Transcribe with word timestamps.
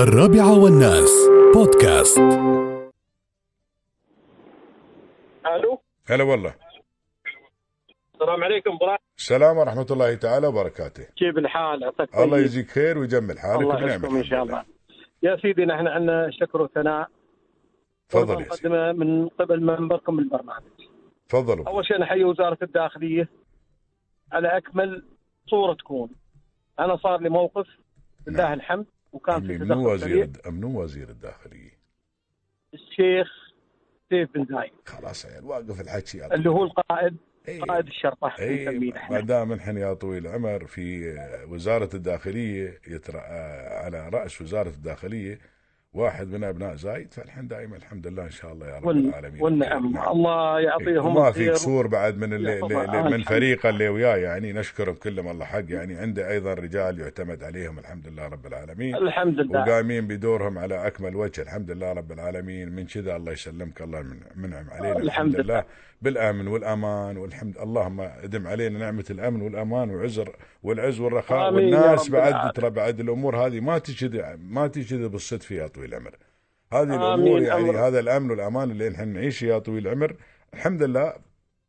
الرابعة 0.00 0.58
والناس. 0.62 1.28
بودكاست. 1.54 2.18
ألو؟ 5.46 5.80
هلا 6.06 6.24
والله. 6.24 6.54
السلام 8.14 8.44
عليكم 8.44 8.70
إبراهيم 8.70 8.98
السلام 9.18 9.56
ورحمة 9.56 9.86
الله 9.90 10.14
تعالى 10.14 10.46
وبركاته. 10.46 11.04
كيف 11.16 11.38
الحال؟ 11.38 11.84
عساك 11.84 12.18
الله؟ 12.18 12.38
يجزيك 12.38 12.70
خير 12.70 12.98
ويجمل 12.98 13.38
حالك. 13.38 13.62
الله 13.62 13.74
يحفظكم 13.74 14.14
إن 14.14 14.20
الحمد 14.20 14.30
شاء 14.30 14.44
لله. 14.44 14.60
الله 14.60 14.64
يا 15.22 15.36
سيدي 15.42 15.64
نحن 15.64 15.86
عندنا 15.86 16.30
شكر 16.30 16.62
وثناء. 16.62 17.08
تفضل 18.08 18.40
يا 18.40 18.48
سيدي. 18.48 18.68
مقدمه 18.68 18.92
من 18.92 19.28
قبل 19.28 19.62
منبركم 19.62 20.18
البرنامج 20.18 20.62
تفضلوا 21.28 21.68
أول 21.68 21.86
شيء 21.86 21.98
نحيي 21.98 22.24
وزارة 22.24 22.58
الداخلية. 22.62 23.28
على 24.32 24.56
أكمل 24.56 25.04
صورة 25.50 25.74
تكون. 25.74 26.10
أنا 26.78 26.96
صار 26.96 27.20
لي 27.20 27.28
موقف. 27.28 27.66
لله 28.26 28.42
نعم. 28.42 28.52
الحمد. 28.52 28.86
وكان 29.12 29.46
في 29.46 29.58
تدخل 29.58 29.78
وزير 29.78 30.30
منو 30.46 30.82
وزير 30.82 31.08
الداخلية. 31.08 31.80
الشيخ 32.74 33.28
سيف 34.10 34.30
بن 34.34 34.46
زايد. 34.50 34.72
خلاص 34.86 35.26
عيال 35.26 35.44
واقف 35.44 35.80
الحكي 35.80 36.26
اللي 36.26 36.50
هو 36.50 36.64
القائد 36.64 37.16
إيه. 37.48 37.62
قائد 37.62 37.86
الشرطة 37.86 38.34
اي 38.40 38.64
نسميه 38.68 38.92
ما 39.10 39.20
دام 39.20 39.52
نحن 39.52 39.76
يا 39.76 39.94
طويل 39.94 40.26
العمر 40.26 40.66
في 40.66 41.14
وزارة 41.48 41.90
الداخلية 41.94 42.80
يترأى 42.88 43.66
على 43.84 44.08
رأس 44.08 44.42
وزارة 44.42 44.68
الداخلية 44.68 45.38
واحد 45.94 46.28
من 46.32 46.44
أبناء 46.44 46.74
زايد 46.76 47.12
فالحين 47.14 47.48
دائما 47.48 47.76
الحمد 47.76 48.06
لله 48.06 48.22
إن 48.24 48.30
شاء 48.30 48.52
الله 48.52 48.66
يا 48.68 48.76
رب 48.76 48.84
وال- 48.86 49.08
العالمين 49.08 49.42
والنعم 49.42 49.92
نعم. 49.92 50.08
الله 50.08 50.58
إيه. 50.58 50.64
يعطيهم 50.64 51.16
وما 51.16 51.30
في 51.32 51.38
الخير. 51.40 51.52
قصور 51.52 51.86
بعد 51.86 52.16
من 52.18 52.32
اللي 52.32 52.60
اللي 52.60 52.76
آه، 52.76 53.02
من 53.02 53.14
الحمد. 53.14 53.28
فريقه 53.28 53.68
اللي 53.68 53.88
وياه 53.88 54.16
يعني 54.16 54.52
نشكرهم 54.52 54.94
كلهم 54.94 55.28
الله 55.28 55.44
حق 55.44 55.62
يعني 55.68 55.94
عنده 55.96 56.30
أيضا 56.30 56.54
رجال 56.54 57.00
يعتمد 57.00 57.42
عليهم 57.42 57.78
الحمد 57.78 58.08
لله 58.08 58.26
رب 58.28 58.46
العالمين 58.46 58.94
الحمد 58.96 59.40
لله 59.40 59.60
وقايمين 59.60 60.06
بدورهم 60.06 60.58
على 60.58 60.86
أكمل 60.86 61.16
وجه 61.16 61.42
الحمد 61.42 61.70
لله 61.70 61.92
رب 61.92 62.12
العالمين 62.12 62.68
من 62.68 62.86
كذا 62.86 63.16
الله 63.16 63.32
يسلمك 63.32 63.82
الله 63.82 64.02
من- 64.02 64.20
منعم 64.36 64.70
علينا 64.70 64.92
الحمد 64.92 65.04
الحمد 65.04 65.34
لله. 65.36 65.42
لله 65.54 65.64
بالأمن 66.02 66.46
والأمان 66.48 67.16
والحمد 67.16 67.58
اللهم 67.58 68.00
آدم 68.00 68.46
علينا 68.46 68.78
نعمة 68.78 69.04
الأمن 69.10 69.42
والأمان 69.42 69.90
وعزر 69.90 70.36
والعز 70.62 71.00
والرخاء 71.00 71.54
والناس 71.54 72.08
بعد. 72.10 72.52
ترى 72.52 72.70
بعد 72.70 73.00
الأمور 73.00 73.36
هذه 73.46 73.60
ما 73.60 73.78
تجد 73.78 74.38
ما 74.48 74.66
تجد 74.66 75.00
بالصدفه 75.10 75.54
يا 75.54 75.66
طويل 75.66 75.79
العمر. 75.88 76.16
هذه. 76.72 76.96
الأمور 76.96 77.42
يعني 77.42 77.70
أمر. 77.70 77.78
هذا 77.78 78.00
الأمن 78.00 78.30
والأمان 78.30 78.70
اللي 78.70 78.88
نحن 78.88 79.08
نعيشه 79.08 79.44
يا 79.44 79.58
طويل 79.58 79.86
العمر. 79.86 80.16
الحمد 80.54 80.82
لله 80.82 81.14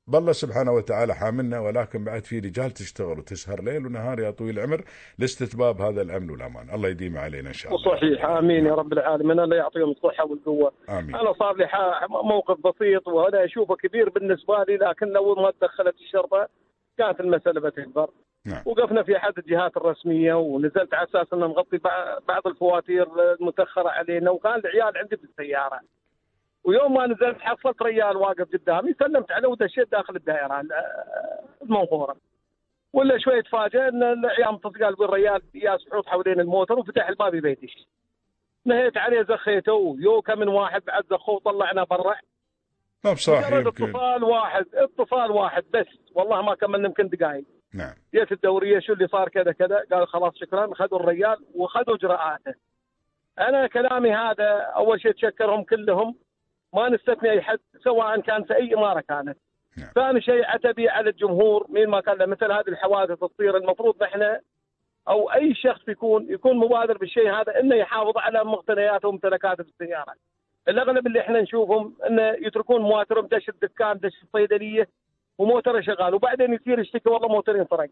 بالله 0.07 0.31
سبحانه 0.31 0.71
وتعالى 0.71 1.15
حاملنا 1.15 1.59
ولكن 1.59 2.03
بعد 2.03 2.23
في 2.23 2.39
رجال 2.39 2.71
تشتغل 2.71 3.19
وتسهر 3.19 3.63
ليل 3.63 3.85
ونهار 3.85 4.19
يا 4.19 4.31
طويل 4.31 4.59
العمر 4.59 4.83
لاستتباب 5.19 5.81
هذا 5.81 6.01
الأمن 6.01 6.29
والأمان. 6.29 6.69
الله 6.69 6.89
يديم 6.89 7.17
علينا 7.17 7.49
إن 7.49 7.53
شاء 7.53 7.75
الله. 7.75 7.87
وصحيح. 7.87 8.25
آمين 8.25 8.65
يا 8.65 8.73
رب 8.73 8.93
العالمين. 8.93 9.39
الله 9.39 9.55
يعطيهم 9.55 9.91
الصحة 9.91 10.25
والقوة. 10.25 10.71
آمين. 10.89 11.15
أنا 11.15 11.33
صار 11.33 11.55
لي 11.55 11.67
موقف 12.09 12.57
بسيط 12.67 13.07
وأنا 13.07 13.45
أشوفه 13.45 13.75
كبير 13.75 14.09
بالنسبة 14.09 14.63
لي 14.63 14.77
لكن 14.77 15.07
لو 15.07 15.35
ما 15.35 15.51
تدخلت 15.51 15.95
الشرطة 15.95 16.49
كانت 16.97 17.19
المسألة 17.19 17.61
بتكبر. 17.61 18.09
نعم. 18.45 18.63
وقفنا 18.65 19.03
في 19.03 19.17
أحد 19.17 19.33
الجهات 19.37 19.77
الرسمية 19.77 20.33
ونزلت 20.33 20.93
على 20.93 21.07
أساس 21.07 21.33
ان 21.33 21.39
نغطي 21.39 21.77
بع- 21.77 22.19
بعض 22.27 22.47
الفواتير 22.47 23.33
المتأخرة 23.41 23.89
علينا 23.89 24.31
وكان 24.31 24.55
العيال 24.55 24.97
عندي 24.97 25.15
بالسياره 25.15 25.79
ويوم 26.63 26.93
ما 26.93 27.07
نزلت 27.07 27.37
حصلت 27.39 27.81
ريال 27.81 28.17
واقف 28.17 28.47
قدامي 28.53 28.93
سلمت 28.93 29.31
عليه 29.31 29.47
ودشيت 29.47 29.91
داخل 29.91 30.15
الدائرة 30.15 30.61
ال- 30.61 30.71
المنظورة. 31.61 32.15
ولا 32.93 33.17
شوي 33.19 33.41
تفاجئ 33.41 33.87
إن 33.87 34.03
العيال 34.03 34.61
قال 34.61 35.03
الريال 35.03 35.41
يا 35.53 35.77
سحوط 35.77 36.05
حوالين 36.07 36.39
الموتر 36.39 36.79
وفتح 36.79 37.09
الباب 37.09 37.35
بيتي. 37.35 37.87
نهيت 38.65 38.97
عليه 38.97 39.21
زخيته. 39.23 39.73
ويوكا 39.73 40.35
من 40.35 40.47
واحد 40.47 40.81
بعد 40.85 41.03
زخوه 41.11 41.35
وطلعنا 41.35 41.83
برا. 41.83 42.15
ما 43.05 43.13
بصاحي 43.13 43.55
مجرد 43.55 43.65
يمكن 43.65 43.83
اتصال 43.89 44.23
واحد 44.23 44.65
اتصال 44.73 45.31
واحد 45.31 45.63
بس. 45.73 45.87
والله 46.15 46.41
ما 46.41 46.55
كملنا 46.55 46.87
يمكن 46.87 47.07
دقائق 47.07 47.45
نعم. 47.73 47.93
جيت 48.13 48.31
الدورية 48.31 48.79
شو 48.79 48.93
اللي 48.93 49.07
صار 49.07 49.29
كذا 49.29 49.51
كذا؟ 49.51 49.85
قال 49.91 50.07
خلاص 50.07 50.33
شكرا 50.35 50.73
خذوا 50.73 50.99
الرجال 50.99 51.37
وخذوا 51.55 51.95
اجراءاته 51.95 52.53
أنا 53.39 53.67
كلامي 53.67 54.11
هذا 54.15 54.49
أول 54.75 55.01
شيء 55.01 55.11
تشكرهم 55.11 55.63
كلهم. 55.63 56.15
ما 56.73 56.89
نستثني 56.89 57.31
أي 57.31 57.41
حد 57.41 57.59
سواء 57.83 58.19
كان 58.19 58.43
في 58.43 58.55
أي 58.55 58.73
إمارة 58.73 59.03
كانت. 59.09 59.37
نعم. 59.77 59.89
ثاني 59.95 60.21
شيء 60.21 60.45
عتبي 60.45 60.89
على 60.89 61.09
الجمهور 61.09 61.65
مين 61.69 61.87
ما 61.87 62.01
كان 62.01 62.17
له 62.17 62.25
مثل 62.25 62.51
هذه 62.51 62.67
الحوادث 62.67 63.19
تصير 63.19 63.57
المفروض 63.57 64.03
نحن 64.03 64.37
أو 65.07 65.31
أي 65.31 65.55
شخص 65.55 65.87
يكون 65.87 66.25
يكون 66.29 66.57
مبادر 66.57 66.97
بالشيء 66.97 67.31
هذا 67.31 67.59
إنه 67.59 67.75
يحافظ 67.75 68.17
على 68.17 68.43
مقتنياته 68.43 69.07
وممتلكاته 69.07 69.63
في 69.63 69.69
السيارة. 69.69 70.13
الأغلب 70.67 71.07
اللي 71.07 71.19
إحنا 71.19 71.41
نشوفهم 71.41 71.95
إنه 72.07 72.21
يتركون 72.21 72.81
مواترهم 72.81 73.27
دش 73.27 73.49
الدكان 73.49 73.97
دش 73.97 74.23
الصيدلية 74.23 74.87
وموتره 75.37 75.81
شغال 75.81 76.13
وبعدين 76.13 76.53
يصير 76.53 76.79
يشتكي 76.79 77.09
والله 77.09 77.27
موتري 77.27 77.61
انسرق. 77.61 77.89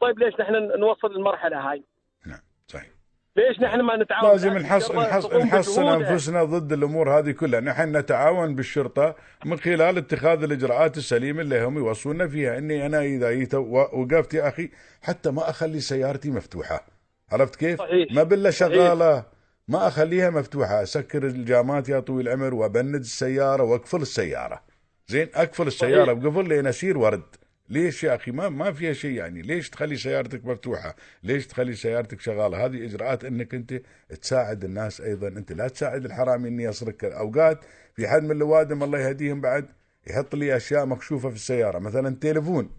طيب 0.00 0.18
ليش 0.18 0.34
نحن 0.40 0.52
نوصل 0.80 1.12
للمرحلة 1.12 1.70
هاي؟ 1.70 1.84
نعم 2.26 2.40
صحيح 2.66 2.90
ليش 3.36 3.60
نحن 3.60 3.80
ما 3.80 3.96
نتعاون؟ 3.96 4.30
لازم 4.30 4.58
نحصن 4.58 4.96
نحصن, 4.96 5.38
نحصن. 5.38 5.86
أنفسنا 5.86 6.44
ضد 6.44 6.72
الأمور 6.72 7.18
هذه 7.18 7.30
كلها، 7.30 7.60
نحن 7.60 7.96
نتعاون 7.96 8.54
بالشرطة 8.54 9.16
من 9.44 9.58
خلال 9.58 9.98
اتخاذ 9.98 10.42
الإجراءات 10.42 10.96
السليمة 10.96 11.40
اللي 11.40 11.64
هم 11.64 11.78
يوصلنا 11.78 12.28
فيها، 12.28 12.58
إني 12.58 12.86
أنا 12.86 13.00
إذا 13.00 13.32
جيت 13.32 13.54
وقفت 13.54 14.34
يا 14.34 14.48
أخي 14.48 14.70
حتى 15.02 15.30
ما 15.30 15.50
أخلي 15.50 15.80
سيارتي 15.80 16.30
مفتوحة، 16.30 16.86
عرفت 17.32 17.56
كيف؟ 17.56 17.78
صحيح. 17.78 18.12
ما 18.12 18.22
بالله 18.22 18.50
شغالة 18.50 19.24
ما 19.68 19.88
أخليها 19.88 20.30
مفتوحة، 20.30 20.82
أسكر 20.82 21.26
الجامات 21.26 21.88
يا 21.88 22.00
طويل 22.00 22.28
العمر 22.28 22.54
وأبند 22.54 22.94
السيارة 22.94 23.62
وأقفل 23.62 24.00
السيارة. 24.00 24.62
زين 25.08 25.28
أقفل 25.34 25.66
السيارة 25.66 26.12
بقفل 26.12 26.48
لين 26.48 26.66
أسير 26.66 26.98
ورد. 26.98 27.22
ليش 27.68 28.04
يا 28.04 28.14
أخي؟ 28.14 28.30
ما 28.30 28.48
ما 28.48 28.72
فيها 28.72 28.92
شيء 28.92 29.10
يعني. 29.10 29.42
ليش 29.42 29.70
تخلي 29.70 29.96
سيارتك 29.96 30.44
مفتوحة؟ 30.44 30.96
ليش 31.22 31.46
تخلي 31.46 31.74
سيارتك 31.74 32.20
شغالة؟ 32.20 32.64
هذه 32.64 32.84
إجراءات 32.84 33.24
إنك 33.24 33.54
أنت 33.54 33.80
تساعد 34.22 34.64
الناس 34.64 35.00
أيضا. 35.00 35.28
أنت 35.28 35.52
لا 35.52 35.68
تساعد 35.68 36.04
الحرامي 36.04 36.48
إني 36.48 36.62
يسرق 36.62 37.04
اوقات 37.04 37.60
في 37.94 38.08
حد 38.08 38.22
من 38.22 38.30
الاوادم 38.30 38.82
الله 38.82 38.98
يهديهم 38.98 39.40
بعد 39.40 39.66
يحط 40.06 40.34
لي 40.34 40.56
أشياء 40.56 40.86
مكشوفة 40.86 41.28
في 41.28 41.34
السيارة. 41.34 41.78
مثلا 41.78 42.16
تليفون. 42.20 42.70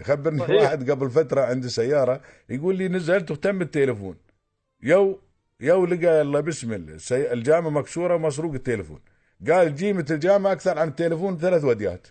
يخبرني 0.00 0.38
صحيح. 0.38 0.62
واحد 0.62 0.90
قبل 0.90 1.10
فترة 1.10 1.40
عنده 1.40 1.68
سيارة 1.68 2.20
يقول 2.48 2.76
لي 2.76 2.88
نزلت 2.88 3.30
وتم 3.30 3.62
التليفون 3.62 4.16
يوم 4.82 5.20
يو 5.60 5.86
لقى 5.86 6.22
الله 6.22 6.40
بسم 6.40 6.96
الجامه 7.12 7.70
مكسورة 7.70 8.14
ومسروق 8.14 8.54
التليفون. 8.54 9.00
قال 9.50 9.74
جيمه 9.74 10.06
الجامه 10.10 10.52
أكثر 10.52 10.78
عن 10.78 10.88
التليفون 10.88 11.38
ثلاث 11.38 11.64
وديات. 11.64 12.06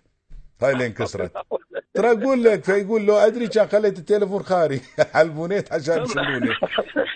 هاي 0.62 0.72
اللي 0.72 0.86
انكسرت 0.86 1.32
ترى 1.94 2.12
أقول 2.12 2.44
لك 2.44 2.64
فيقول 2.64 3.06
لو 3.06 3.16
أدري 3.16 3.48
كان 3.48 3.68
خليت 3.68 4.00
التليفون 4.00 4.44
خاري. 4.44 4.82
حلبونيت 5.14 5.74
عشان 5.74 6.04
يشيلوني 6.04 6.50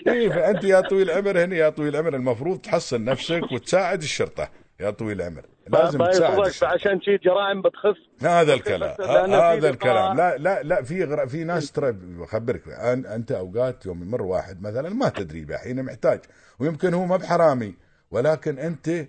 اي 0.08 0.30
فأنت 0.30 0.64
يا 0.64 0.80
طويل 0.80 1.10
العمر 1.10 1.44
هنا 1.44 1.56
يا 1.56 1.68
طويل 1.68 1.96
العمر 1.96 2.14
المفروض 2.16 2.58
تحصن 2.60 3.04
نفسك 3.04 3.42
وتساعد 3.52 4.02
الشرطة. 4.02 4.48
يا 4.80 4.90
طويل 4.90 5.20
العمر 5.20 5.42
لازم 5.68 5.98
ما 5.98 6.06
تساعد. 6.10 6.40
عشان 6.62 7.00
شي 7.00 7.16
جرائم 7.16 7.62
بتخف. 7.62 7.96
هذا 8.22 8.54
الكلام 8.54 8.96
هذا 9.52 9.68
الكلام. 9.68 10.16
لا 10.16 10.36
لا 10.36 10.62
لا 10.62 10.82
في 10.82 11.04
غر... 11.04 11.26
في 11.26 11.44
ناس 11.44 11.72
ترى 11.72 11.92
بخبرك. 11.92 12.64
أن- 12.64 13.10
أنت 13.10 13.32
أوقات 13.32 13.86
يوم 13.86 14.02
يمر 14.02 14.22
واحد 14.22 14.62
مثلا 14.62 14.88
ما 14.90 15.08
تدري 15.08 15.44
به 15.44 15.56
حين 15.56 15.82
محتاج 15.82 16.20
ويمكن 16.58 16.94
هو 16.94 17.06
ما 17.06 17.16
بحرامي 17.16 17.74
ولكن 18.10 18.58
أنت 18.58 19.06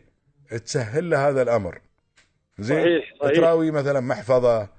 تسهل 0.50 1.10
له 1.10 1.30
هذا 1.30 1.42
الأمر. 1.42 1.82
زين؟ 2.60 2.78
صحيح، 2.78 3.14
صحيح. 3.22 3.36
تراوي 3.36 3.72
مثلا 3.72 4.00
محفظة 4.00 4.70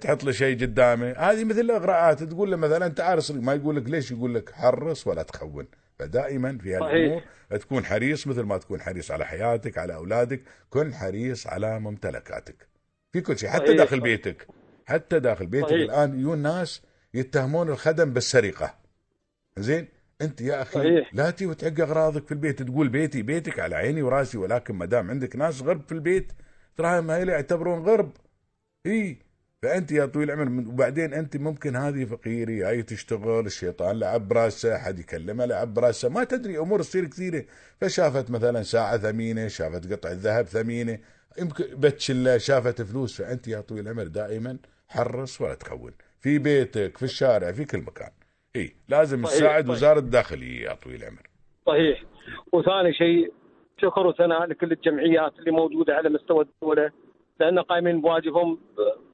تحط 0.00 0.24
له 0.24 0.32
شيء 0.32 0.60
قدامه. 0.60 1.12
هذه 1.12 1.44
مثل 1.44 1.60
الإغراءات 1.60 2.22
تقول 2.22 2.50
له 2.50 2.56
مثلا 2.56 2.88
تعال 2.88 3.18
اسرق 3.18 3.40
ما 3.40 3.54
يقول 3.54 3.76
لك 3.76 3.88
ليش 3.88 4.10
يقول 4.10 4.34
لك 4.34 4.50
حرص 4.50 5.06
ولا 5.06 5.22
تخون. 5.22 5.66
فدائما 5.98 6.58
في 6.58 6.74
هالامور 6.74 7.22
تكون 7.50 7.84
حريص 7.84 8.26
مثل 8.26 8.42
ما 8.42 8.58
تكون 8.58 8.80
حريص 8.80 9.10
على 9.10 9.26
حياتك 9.26 9.78
على 9.78 9.94
أولادك 9.94 10.42
كن 10.70 10.94
حريص 10.94 11.46
على 11.46 11.80
ممتلكاتك. 11.80 12.68
في 13.12 13.20
كل 13.20 13.38
شيء 13.38 13.48
حتى 13.48 13.66
صحيح، 13.66 13.76
داخل. 13.76 14.00
بيتك. 14.00 14.46
حتى 14.86 15.20
داخل 15.20 15.46
بيتك 15.46 15.68
صحيح. 15.68 15.80
الآن 15.80 16.20
يجون 16.20 16.38
ناس 16.38 16.82
يتهمون 17.14 17.68
الخدم 17.68 18.12
بالسرقة. 18.12 18.74
زين؟ 19.56 19.88
انت 20.22 20.40
يا 20.40 20.62
أخي 20.62 20.72
صحيح. 20.72 21.14
لا 21.14 21.30
تي 21.30 21.46
وتعق 21.46 21.80
اغراضك 21.80 22.26
في 22.26 22.32
البيت 22.32 22.62
تقول 22.62 22.88
بيتي 22.88 23.22
بيتك 23.22 23.58
على 23.58 23.76
عيني 23.76 24.02
وراسي 24.02 24.38
ولكن 24.38 24.74
ما 24.74 24.84
دام 24.84 25.10
عندك 25.10 25.36
ناس 25.36 25.62
غرب 25.62 25.82
في 25.86 25.92
البيت 25.92 26.32
تراهم 26.76 27.10
هاي 27.10 27.26
يعتبرون 27.26 27.82
غرب. 27.82 28.12
إي. 28.86 29.18
فأنت 29.62 29.92
يا 29.92 30.06
طويل 30.06 30.30
العمر 30.30 30.68
وبعدين 30.68 31.14
أنت 31.14 31.36
ممكن 31.36 31.76
هذه 31.76 32.04
فقيرة 32.04 32.68
هاي 32.68 32.82
تشتغل 32.82 33.46
الشيطان 33.46 33.98
لعب 33.98 34.28
براسه 34.28 34.78
حد 34.78 34.98
يكلمها 34.98 35.46
لعب 35.46 35.74
براسه 35.74 36.08
ما 36.08 36.24
تدري 36.24 36.58
أمور 36.58 36.82
تصير 36.82 37.06
كثيرة. 37.06 37.44
فشافت 37.80 38.30
مثلا 38.30 38.62
ساعة 38.62 38.98
ثمينة 38.98 39.48
شافت 39.48 39.92
قطعه 39.92 40.12
ذهب 40.12 40.46
ثمينة 40.46 40.98
يمكن 41.38 41.64
بتشله 41.64 42.38
شافت 42.38 42.82
فلوس. 42.82 43.16
فأنت 43.16 43.48
يا 43.48 43.60
طويل 43.60 43.88
العمر 43.88 44.06
دائما 44.06 44.58
حرص 44.88 45.40
ولا 45.40 45.54
تخون. 45.54 45.92
في 46.20 46.38
بيتك 46.38 46.96
في 46.96 47.02
الشارع 47.02 47.52
في 47.52 47.64
كل 47.64 47.78
مكان. 47.78 48.10
إي 48.56 48.72
لازم 48.88 49.24
صحيح، 49.24 49.36
تساعد 49.38 49.62
صحيح. 49.64 49.76
وزارة 49.76 49.98
الداخلية 49.98 50.68
يا 50.68 50.74
طويل 50.74 51.02
العمر. 51.02 51.22
صحيح. 51.66 52.02
وثاني 52.52 52.92
شيء 52.94 53.32
شكر 53.82 54.06
وثناء 54.06 54.44
لكل 54.46 54.72
الجمعيات 54.72 55.32
اللي 55.38 55.50
موجودة 55.50 55.94
على 55.94 56.08
مستوى 56.08 56.44
الدولة 56.44 56.90
لأن 57.40 57.58
قائمين 57.58 58.00
بواجبهم 58.00 58.58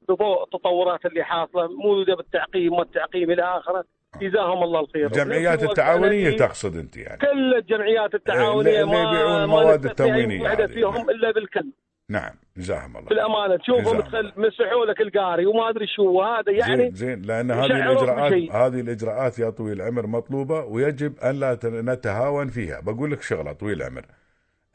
بضوء 0.09 0.43
التطورات 0.43 1.05
اللي 1.05 1.23
حاصلة 1.23 1.67
موجوده 1.67 2.15
بالتعقيم 2.15 2.73
والتعقيم 2.73 3.31
إلى 3.31 3.43
آخره. 3.43 3.85
جزاهم 4.21 4.63
الله 4.63 4.79
الخير 4.79 5.05
الجمعيات 5.05 5.63
التعاونية 5.63 6.29
تقصد 6.29 6.75
أنت 6.77 6.97
يعني. 6.97 7.17
كل 7.17 7.53
الجمعيات 7.55 8.15
التعاونية 8.15 8.83
اللي 8.83 8.97
يبيعون 8.97 9.31
ما 9.31 9.43
المواد 9.43 9.85
ما 9.85 10.43
واحدة 10.43 10.65
هذه. 10.65 10.73
فيهم 10.73 11.09
إلا 11.09 11.31
بالكل 11.31 11.65
نعم 12.09 12.33
جزاهم 12.57 12.97
الله. 12.97 13.09
بالأمانة 13.09 13.57
تشوفهم 13.57 14.01
تخل 14.01 14.33
مسحوا 14.37 14.85
لك 14.85 15.01
القاري 15.01 15.45
وما 15.45 15.69
أدري 15.69 15.87
شو. 15.87 16.21
هذا 16.21 16.51
يعني 16.51 16.77
زين 16.77 16.93
زين 16.93 17.21
لأن 17.21 17.51
هذه 17.51 17.65
الاجراءات. 17.65 18.33
هذه 18.33 18.79
الإجراءات 18.79 19.39
يا 19.39 19.49
طويل 19.49 19.81
العمر 19.81 20.07
مطلوبة 20.07 20.63
ويجب 20.63 21.19
أن 21.19 21.39
لا 21.39 21.59
نتهاون 21.63 22.47
فيها. 22.47 22.79
بقول 22.79 23.11
لك 23.11 23.21
شغلة 23.21 23.53
طويل 23.53 23.81
العمر. 23.81 24.05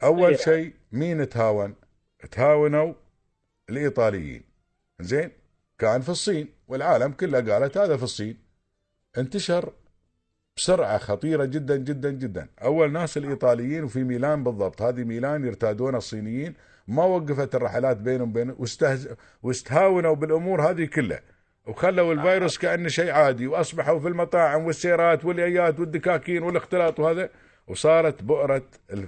أول 0.03 0.29
إيه. 0.29 0.35
شيء 0.35 0.73
مين 0.91 1.29
تهاون؟ 1.29 1.75
تهاونوا 2.31 2.93
الإيطاليين. 3.69 4.43
زين؟ 4.99 5.31
كان 5.79 6.01
في 6.01 6.09
الصين 6.09 6.47
والعالم 6.67 7.11
كله 7.11 7.53
قالت 7.53 7.77
هذا 7.77 7.97
في 7.97 8.03
الصين. 8.03 8.37
انتشر 9.17 9.73
بسرعة 10.57 10.97
خطيرة 10.97 11.45
جدا 11.45 11.75
جدا 11.75 12.11
جدا. 12.11 12.47
أول 12.63 12.91
ناس 12.91 13.17
الإيطاليين 13.17 13.83
وفي 13.83 14.03
ميلان 14.03 14.43
بالضبط. 14.43 14.81
هذه 14.81 15.03
ميلان 15.03 15.45
يرتادون 15.45 15.95
الصينيين. 15.95 16.53
ما 16.87 17.03
وقفت 17.03 17.55
الرحلات 17.55 17.97
بينهم 17.97 18.29
وبين 18.29 18.55
واستهز... 18.57 19.09
واستهاونوا 19.43 20.15
بالأمور 20.15 20.69
هذه 20.69 20.85
كلها. 20.85 21.21
وخلوا 21.67 22.13
الفيروس 22.13 22.57
كأنه 22.57 22.89
شيء 22.89 23.11
عادي 23.11 23.47
وأصبحوا 23.47 23.99
في 23.99 24.07
المطاعم 24.07 24.65
والسيارات 24.65 25.25
واليايات 25.25 25.79
والدكاكين 25.79 26.43
والاختلاط 26.43 26.99
وهذا. 26.99 27.29
وصارت 27.67 28.23
بؤرة 28.23 28.63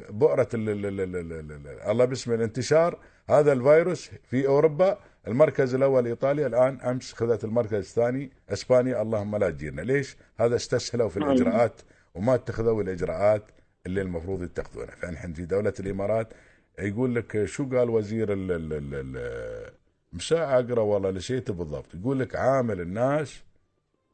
بؤرة 0.09 0.47
ال... 0.53 0.69
ال... 0.69 0.85
ال... 0.85 1.01
ال... 1.01 1.15
ال... 1.15 1.51
ال... 1.51 1.81
الله 1.91 2.05
باسم 2.05 2.33
الانتشار 2.33 2.99
هذا 3.29 3.53
الفيروس 3.53 4.11
في 4.23 4.47
أوروبا. 4.47 4.97
المركز 5.27 5.75
الأول 5.75 6.05
إيطاليا 6.05 6.47
الآن 6.47 6.81
أمس 6.81 7.13
خذت 7.13 7.43
المركز 7.43 7.73
الثاني 7.73 8.31
إسبانيا. 8.49 9.01
اللهم 9.01 9.35
لا 9.35 9.49
تجينا 9.49 9.81
ليش؟ 9.81 10.17
هذا 10.39 10.55
استسهلوا 10.55 11.09
في 11.09 11.17
الإجراءات 11.17 11.81
وما 12.15 12.35
اتخذوا 12.35 12.81
الإجراءات 12.83 13.43
اللي 13.85 14.01
المفروض 14.01 14.43
يتخذونها. 14.43 14.95
فنحن 14.95 15.33
في 15.33 15.45
دولة 15.45 15.73
الإمارات 15.79 16.33
يقول 16.79 17.15
لك 17.15 17.45
شو 17.45 17.69
قال 17.69 17.89
وزير 17.89 18.33
ال 18.33 18.51
ال 18.51 18.73
ال 18.73 18.93
ال 18.93 19.73
مساء 20.13 20.59
أقرأ 20.59 20.81
والله 20.81 21.11
نسيته 21.11 21.53
بالضبط. 21.53 21.95
يقول 21.95 22.19
لك 22.19 22.35
عامل 22.35 22.81
الناس 22.81 23.43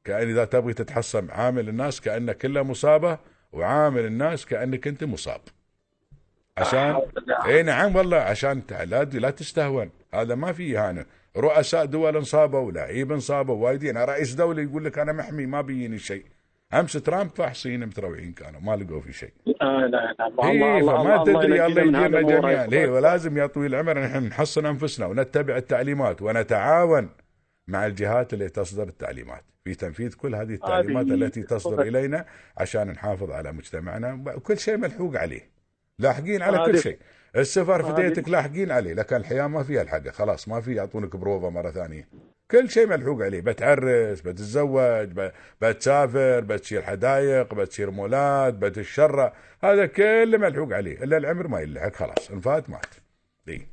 كأن 0.04 0.30
إذا 0.30 0.46
تبغي 0.46 0.74
تتحصن 0.74 1.30
عامل 1.30 1.70
الناس 1.70 2.02
كانك 2.02 2.38
كله 2.38 2.64
مصابة 2.64 3.18
وعامل 3.54 4.06
الناس 4.06 4.46
كأنك 4.46 4.88
أنت 4.88 5.04
مصاب. 5.04 5.42
عشان 6.58 7.02
إي 7.46 7.64
نعم 7.64 7.96
والله 7.96 8.18
عشان 8.18 8.62
لا 8.70 9.04
لا 9.04 9.30
تستهون. 9.30 9.90
هذا 10.14 10.36
ما 10.36 10.52
في 10.52 10.80
إهانة. 10.80 11.06
رؤساء 11.38 11.86
دول 11.86 12.18
انصابوا 12.18 12.60
ولاعيب 12.60 13.12
انصابوا 13.12 13.56
وايدين. 13.56 13.98
رئيس 13.98 14.34
دولة 14.34 14.62
يقول 14.62 14.86
لك 14.86 15.00
أنا 15.00 15.14
محمي 15.14 15.46
ما 15.46 15.62
بيني 15.62 16.00
شيء. 16.00 16.26
امس 16.74 16.94
ترامب 16.94 17.30
فاحصين 17.30 17.86
متروعين 17.88 18.34
كانوا 18.34 18.62
ما 18.62 18.76
لقوا 18.76 19.02
في 19.02 19.14
شيء. 19.14 19.34
آه 19.62 19.80
لا 19.86 20.16
لا 20.20 20.50
اي 20.50 20.82
فما 20.84 21.24
تدري 21.24 21.66
الله 21.66 21.84
من 21.84 21.96
هذا 21.96 22.20
يديرنا. 22.20 22.40
جميعا. 22.42 22.68
ليه 22.68 22.88
ولازم 22.90 23.38
يا 23.38 23.46
طويل 23.46 23.76
العمر 23.76 24.00
نحن 24.00 24.24
نحصن 24.24 24.66
أنفسنا 24.66 25.06
ونتبع 25.06 25.58
التعليمات 25.58 26.22
ونتعاون 26.22 27.10
مع 27.68 27.86
الجهات 27.86 28.34
اللي 28.34 28.50
تصدر 28.50 28.84
التعليمات. 28.88 29.44
في 29.64 29.76
تنفيذ 29.76 30.14
كل 30.14 30.36
هذه 30.36 30.54
التعليمات 30.54 31.06
هذه- 31.06 31.14
التي 31.14 31.44
تصدر. 31.44 31.82
إلينا 31.82 32.26
عشان 32.58 32.88
نحافظ 32.88 33.32
على 33.32 33.52
مجتمعنا. 33.52 34.24
وكل 34.36 34.58
شيء 34.58 34.78
ملحوق 34.78 35.18
عليه. 35.18 35.50
لاحقين 36.00 36.42
على 36.42 36.58
كل 36.58 36.72
هذه- 36.72 36.80
شيء. 36.82 37.00
السفر 37.36 37.84
في 37.84 38.02
ديتك 38.02 38.30
لاحقين 38.30 38.72
عليه 38.72 38.94
لكن 38.94 39.16
الحياة 39.16 39.48
ما 39.48 39.64
فيها 39.64 39.82
الحقه 39.82 40.12
خلاص 40.12 40.48
ما 40.48 40.62
في 40.62 40.76
يعطونك 40.76 41.16
بروفة 41.16 41.50
مرة 41.50 41.72
ثانية. 41.72 42.08
كل 42.52 42.70
شيء 42.70 42.88
ملحوق 42.88 43.22
عليه. 43.22 43.42
بتعرس 43.42 44.22
بتتزوج 44.22 45.10
بتسافر 45.62 46.40
بتشيل 46.40 46.84
حدايق 46.84 47.54
بتصير 47.54 47.92
مولاد 47.92 48.60
بتتشرع. 48.60 49.34
هذا 49.64 49.86
كله 49.86 50.38
ملحوق 50.38 50.74
عليه. 50.74 51.04
إلا 51.04 51.18
العمر 51.18 51.48
ما 51.48 51.60
يلحق. 51.60 51.94
خلاص 51.94 52.32
انفات 52.32 52.70
مات. 52.70 52.96
اي 53.50 53.68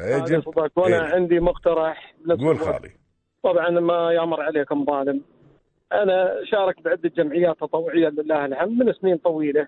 هذا 0.00 0.40
صدق. 0.40 0.78
وأنا 0.78 1.06
إيه. 1.06 1.14
عندي 1.14 1.40
مقترح. 1.40 2.14
قول. 2.40 2.58
خالي. 2.58 2.90
طبعا 3.42 3.70
ما 3.70 4.12
يامر 4.12 4.40
عليكم 4.40 4.84
ظالم. 4.84 5.22
أنا 5.92 6.34
شارك 6.44 6.82
بعدة 6.82 7.08
جمعيات 7.08 7.56
تطوعية 7.60 8.08
لله 8.08 8.44
الحمد 8.44 8.82
من 8.82 8.92
سنين 8.92 9.16
طويلة. 9.16 9.66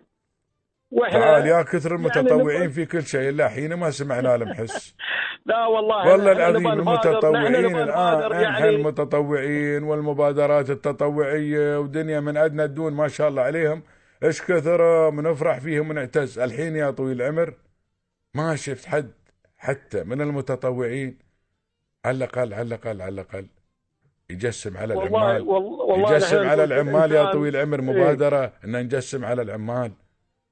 تعال 1.11 1.47
يا 1.47 1.63
كثر 1.63 1.95
المتطوعين 1.95 2.71
نبغى- 2.71 2.73
في 2.75 2.87
كل 2.87 3.03
شيء. 3.03 3.29
إلا 3.29 3.49
حين 3.49 3.75
ما 3.75 3.91
سمعنا 3.91 4.37
لهم 4.37 4.55
حس. 4.55 4.95
لا 5.47 5.67
والله 5.67 6.13
والله 6.13 6.33
العظيم 6.33 6.67
المتطوعين 6.69 7.77
الآن 7.77 8.33
يعني 8.43 8.69
المتطوعين 8.69 9.83
والمبادرات 9.83 10.71
التطوعية 10.71 11.79
ودنيا 11.79 12.21
من 12.21 12.37
أدنى 12.37 12.65
الدون 12.65 12.93
ما 12.93 13.09
شاء 13.09 13.29
الله 13.29 13.43
عليهم. 13.43 13.83
إيش 14.25 14.43
كثرهم 14.43 15.21
نفرح 15.21 15.59
فيهم 15.59 15.91
ونعتز. 15.91 16.39
الحين 16.39 16.77
يا 16.77 16.91
طويل 16.91 17.23
العمر 17.23 17.55
ما 18.35 18.57
شفت 18.57 18.87
حد 18.87 19.11
حتى 19.59 20.05
من 20.05 20.21
المتطوعين 20.21 21.19
على 22.05 22.17
الأقل 22.17 22.55
على 22.55 22.63
الأقل 22.63 23.03
على 23.03 23.09
الأقل 23.15 23.47
يجسم 24.31 24.77
على 24.77 24.95
والله 24.95 25.19
العمال. 25.27 25.43
والله 25.49 25.85
والله 25.85 26.15
يجسم 26.15 26.49
على 26.49 26.65
العمال 26.65 27.13
يا 27.13 27.33
طويل 27.33 27.57
العمر 27.57 27.81
مبادرة 27.81 28.53
ان 28.65 28.77
نجسم 28.77 29.25
على 29.25 29.43
العمال. 29.43 29.93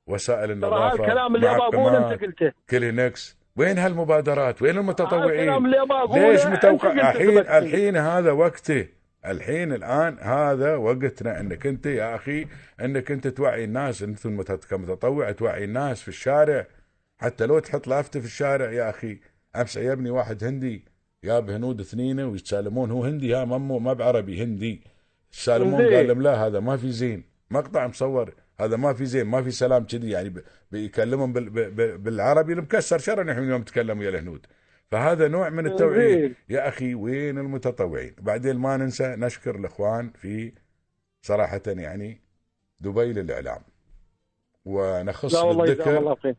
وسائل 0.08 0.44
ترى 0.44 0.52
النظافة 0.52 1.04
هالكلام 1.04 1.36
اللي 1.36 1.50
أبغى 1.50 1.66
اقوله 1.66 2.12
أنت 2.12 2.22
قلته. 2.22 2.52
كلينكس. 2.70 3.38
وين 3.56 3.78
هالمبادرات؟ 3.78 4.62
وين 4.62 4.78
المتطوعين؟ 4.78 5.54
اللي 5.54 5.82
أبغى 5.82 5.98
اقوله 5.98 6.32
ليش 6.32 6.46
متوقع؟ 6.46 7.10
الحين. 7.10 7.38
الحين 7.38 7.96
هذا 7.96 8.32
وقته 8.32 8.86
الحين 9.26 9.72
الآن 9.72 10.18
هذا 10.20 10.76
وقتنا. 10.76 11.40
إنك 11.40 11.66
أنت 11.66 11.86
يا 11.86 12.14
أخي 12.14 12.46
إنك 12.80 13.10
أنت 13.10 13.28
توعي 13.28 13.64
الناس. 13.64 14.02
إنت 14.02 14.26
كمتطوع 14.70 15.32
توعي 15.32 15.64
الناس 15.64 16.02
في 16.02 16.08
الشارع. 16.08 16.66
حتى 17.18 17.46
لو 17.46 17.58
تحط 17.58 17.88
لافته 17.88 18.20
في 18.20 18.26
الشارع 18.26 18.72
يا 18.72 18.90
أخي. 18.90 19.18
امس 19.56 19.78
عيبني 19.78 20.10
واحد 20.10 20.44
هندي. 20.44 20.84
جاب 21.24 21.50
هنود 21.50 21.80
اثنين 21.80 22.20
ويتسالمون. 22.20 22.90
هو 22.90 23.04
هندي 23.04 23.34
ها 23.34 23.44
ممو؟ 23.44 23.78
ما 23.78 23.92
بعربي 23.92 24.42
هندي. 24.42 24.82
يتسالمون. 25.32 25.82
قال 25.82 26.08
لهم 26.08 26.22
لا 26.22 26.46
هذا 26.46 26.60
ما 26.60 26.76
في 26.76 26.90
زين. 26.90 27.24
مقطع 27.50 27.86
مصور. 27.86 28.34
هذا 28.60 28.76
ما 28.76 28.92
في 28.92 29.06
زين 29.06 29.26
ما 29.26 29.42
في 29.42 29.50
سلام 29.50 29.84
كذي 29.86 30.10
يعني 30.10 30.34
بيكلمهم 30.70 31.32
بالعربي 31.32 32.52
المكسر 32.52 32.98
شرا 32.98 33.22
نحن 33.22 33.42
يوم 33.50 33.62
تكلموا 33.62 34.04
يا 34.04 34.08
الهنود. 34.08 34.46
فهذا 34.90 35.28
نوع 35.28 35.48
من 35.48 35.66
التوعية. 35.66 36.14
زين. 36.20 36.34
يا 36.48 36.68
أخي 36.68 36.94
وين 36.94 37.38
المتطوعين؟ 37.38 38.14
بعدين 38.18 38.56
ما 38.56 38.76
ننسى 38.76 39.16
نشكر 39.18 39.56
الإخوان 39.56 40.10
في 40.10 40.52
صراحة 41.22 41.60
يعني 41.66 42.20
دبي 42.80 43.12
للإعلام. 43.12 43.60
ونخص 44.64 45.34
لا 45.34 45.40
والله 45.40 45.64
بالذكر 45.64 45.98
الله 45.98 46.14
خير. 46.14 46.36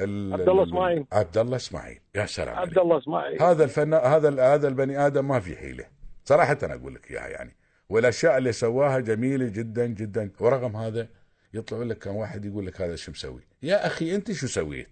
عبد 0.00 0.48
الله 0.48 0.62
ال- 0.62 0.68
إسماعيل. 0.68 1.06
عبد 1.12 1.38
الله 1.38 1.56
إسماعيل. 1.56 2.00
يا 2.14 2.26
سلام 2.26 2.56
عبد. 2.56 2.78
الله 2.78 2.98
إسماعيل. 2.98 3.42
هذا 3.42 3.64
الفنان 3.64 4.04
هذا 4.04 4.54
هذا 4.54 4.68
البني 4.68 5.06
آدم 5.06 5.28
ما 5.28 5.40
في 5.40 5.56
حيلة. 5.56 5.84
صراحة 6.24 6.58
أنا 6.62 6.74
أقول 6.74 6.94
لك 6.94 7.10
إياها 7.10 7.28
يعني. 7.28 7.56
والأشياء 7.88 8.38
اللي 8.38 8.52
سواها 8.52 8.98
جميلة 9.00 9.48
جدا 9.48 9.86
جدا. 9.86 10.30
ورغم 10.40 10.76
هذا 10.76 11.08
يطلع 11.54 11.78
لك 11.78 11.98
كم 11.98 12.16
واحد 12.16 12.44
يقول 12.44 12.66
لك 12.66 12.80
هذا 12.80 12.96
شو 12.96 13.12
مسوي؟ 13.12 13.42
يا 13.62 13.86
أخي 13.86 14.14
أنت 14.14 14.32
شو 14.32 14.46
سويت؟ 14.46 14.88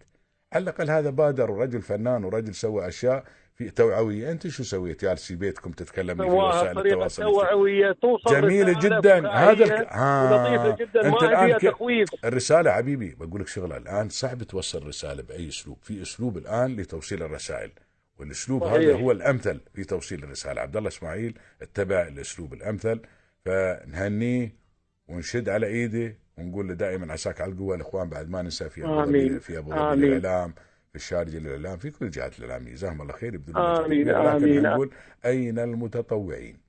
على 0.53 0.63
الأقل 0.63 0.91
هذا 0.91 1.11
بادر 1.11 1.51
ورجل 1.51 1.83
فنان 1.83 2.25
ورجل 2.25 2.55
سوى 2.55 2.89
أشياء 2.89 3.25
في 3.55 3.71
توعوية. 3.71 4.31
أنت 4.31 4.49
شو 4.49 4.63
سويت 4.63 5.05
جالس 5.05 5.27
في 5.27 5.35
بيتكم 5.35 5.73
تتكلمي 5.73 6.25
في 6.25 6.31
وسائل 6.31 6.79
التواصل 6.79 7.23
توعوية 7.23 7.93
توصل 7.93 8.31
جميلة 8.31 8.79
رسالة 8.79 9.01
جدا. 9.01 9.29
هذا 9.29 9.65
الك... 9.65 9.87
ها. 9.93 10.77
جدا. 10.77 11.07
أنت 11.07 11.23
ما 11.23 11.29
الآن 11.29 11.59
ك... 11.59 11.63
تخويف. 11.63 12.09
الرسالة 12.25 12.73
حبيبي 12.73 13.15
بقول 13.15 13.41
لك 13.41 13.49
شغلة 13.49 13.77
الآن 13.77 14.09
صعب 14.09 14.43
توصل 14.43 14.87
رسالة 14.87 15.23
بأي 15.23 15.49
أسلوب. 15.49 15.79
في 15.83 16.03
أسلوب 16.03 16.39
الآن 16.39 16.77
لتوصيل 16.77 17.23
الرسائل 17.23 17.71
والأسلوب 18.19 18.65
صحيح. 18.65 18.75
هذا 18.75 18.95
هو 18.95 19.13
الأمثل 19.13 19.61
في 19.75 19.85
توصيل 19.85 20.25
الرسالة. 20.25 20.61
عبد 20.61 20.77
الله 20.77 20.89
إسماعيل 20.89 21.39
اتبع 21.63 22.09
الأسلوب 22.09 22.53
الأمثل 22.53 23.01
فنهنيه 23.45 24.55
ونشد 25.09 25.49
على 25.49 25.67
ايده 25.67 26.19
ونقول 26.39 26.69
له 26.69 26.75
دائما 26.75 27.13
عساك 27.13 27.41
على 27.41 27.53
القوة 27.53 27.75
الإخوان 27.75 28.09
بعد 28.09 28.31
ما 28.31 28.43
ننسى 28.43 28.69
في 28.71 28.85
أبو 28.85 29.05
ظبي. 29.05 29.41
في 29.41 29.59
أبو 29.59 29.71
ظبي. 29.71 30.17
الإعلام 30.17 30.55
في 30.91 30.97
الشارجة 30.97 31.39
للإعلام 31.39 31.79
في 31.79 31.91
كل 31.91 32.05
الجهات 32.05 32.39
الاعلاميه 32.39 32.73
جزاهم 32.73 33.03
الله 33.03 33.13
خير 33.13 33.35
يبذلون. 33.35 33.65
لكن 33.65 34.11
آمين. 34.11 34.63
نقول 34.63 34.91
أين 35.25 35.59
المتطوعين؟ 35.59 36.69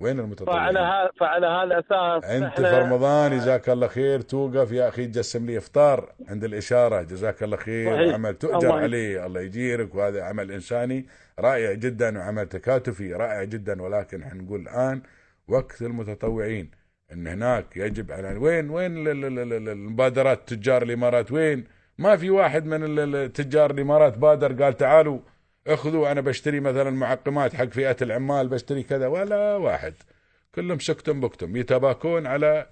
وين 0.00 0.20
المتطوعين؟ 0.20 0.60
فعلى 0.60 0.78
هذا 0.78 1.10
فعلى 1.20 1.46
هذا 1.46 1.62
الاساس 1.62 2.24
أنت 2.24 2.60
في 2.60 2.78
رمضان 2.78 3.38
جزاك 3.38 3.68
الله 3.68 3.86
خير 3.86 4.20
توقف 4.20 4.72
يا 4.72 4.88
أخي 4.88 5.06
تجسم 5.06 5.46
لي 5.46 5.58
إفطار 5.58 6.12
عند 6.28 6.44
الإشارة 6.44 7.02
جزاك 7.02 7.42
الله 7.42 7.56
خير. 7.56 8.08
وعمل 8.08 8.34
تؤجر 8.34 8.58
الله 8.58 8.74
عليه 8.74 9.26
الله 9.26 9.40
يجيرك 9.40 9.94
وهذا 9.94 10.22
عمل 10.22 10.52
إنساني 10.52 11.06
رائع 11.38 11.72
جدا 11.72 12.18
وعمل 12.18 12.46
تكاتفي 12.48 13.12
رائع 13.14 13.44
جدا 13.44 13.82
ولكن 13.82 14.24
حنقول 14.24 14.60
الآن 14.60 15.02
وقت 15.48 15.82
المتطوعين 15.82 16.70
إن 17.12 17.26
هناك 17.26 17.76
يجب 17.76 18.12
على 18.12 18.38
وين 18.38 18.70
وين 18.70 18.96
ال- 18.98 19.08
ال- 19.08 19.38
ال- 19.38 19.52
ال- 19.52 19.68
المبادرات 19.68 20.48
تجار 20.54 20.82
الإمارات؟ 20.82 21.32
وين؟ 21.32 21.64
ما 21.98 22.16
في 22.16 22.30
واحد 22.30 22.66
من 22.66 23.32
تجار 23.32 23.70
الإمارات 23.70 24.18
بادر 24.18 24.62
قال 24.64 24.76
تعالوا 24.76 25.18
اخذوا 25.66 26.12
أنا 26.12 26.20
بشتري 26.20 26.60
مثلا 26.60 26.90
معقمات 26.90 27.54
حق 27.54 27.64
فئة 27.68 27.96
العمال 28.02 28.48
بشتري 28.48 28.82
كذا 28.82 29.06
ولا 29.06 29.56
واحد. 29.56 29.94
كلهم 30.54 30.78
سكتم 30.78 31.20
بكتم. 31.20 31.56
يتباكون 31.56 32.26
على 32.26 32.66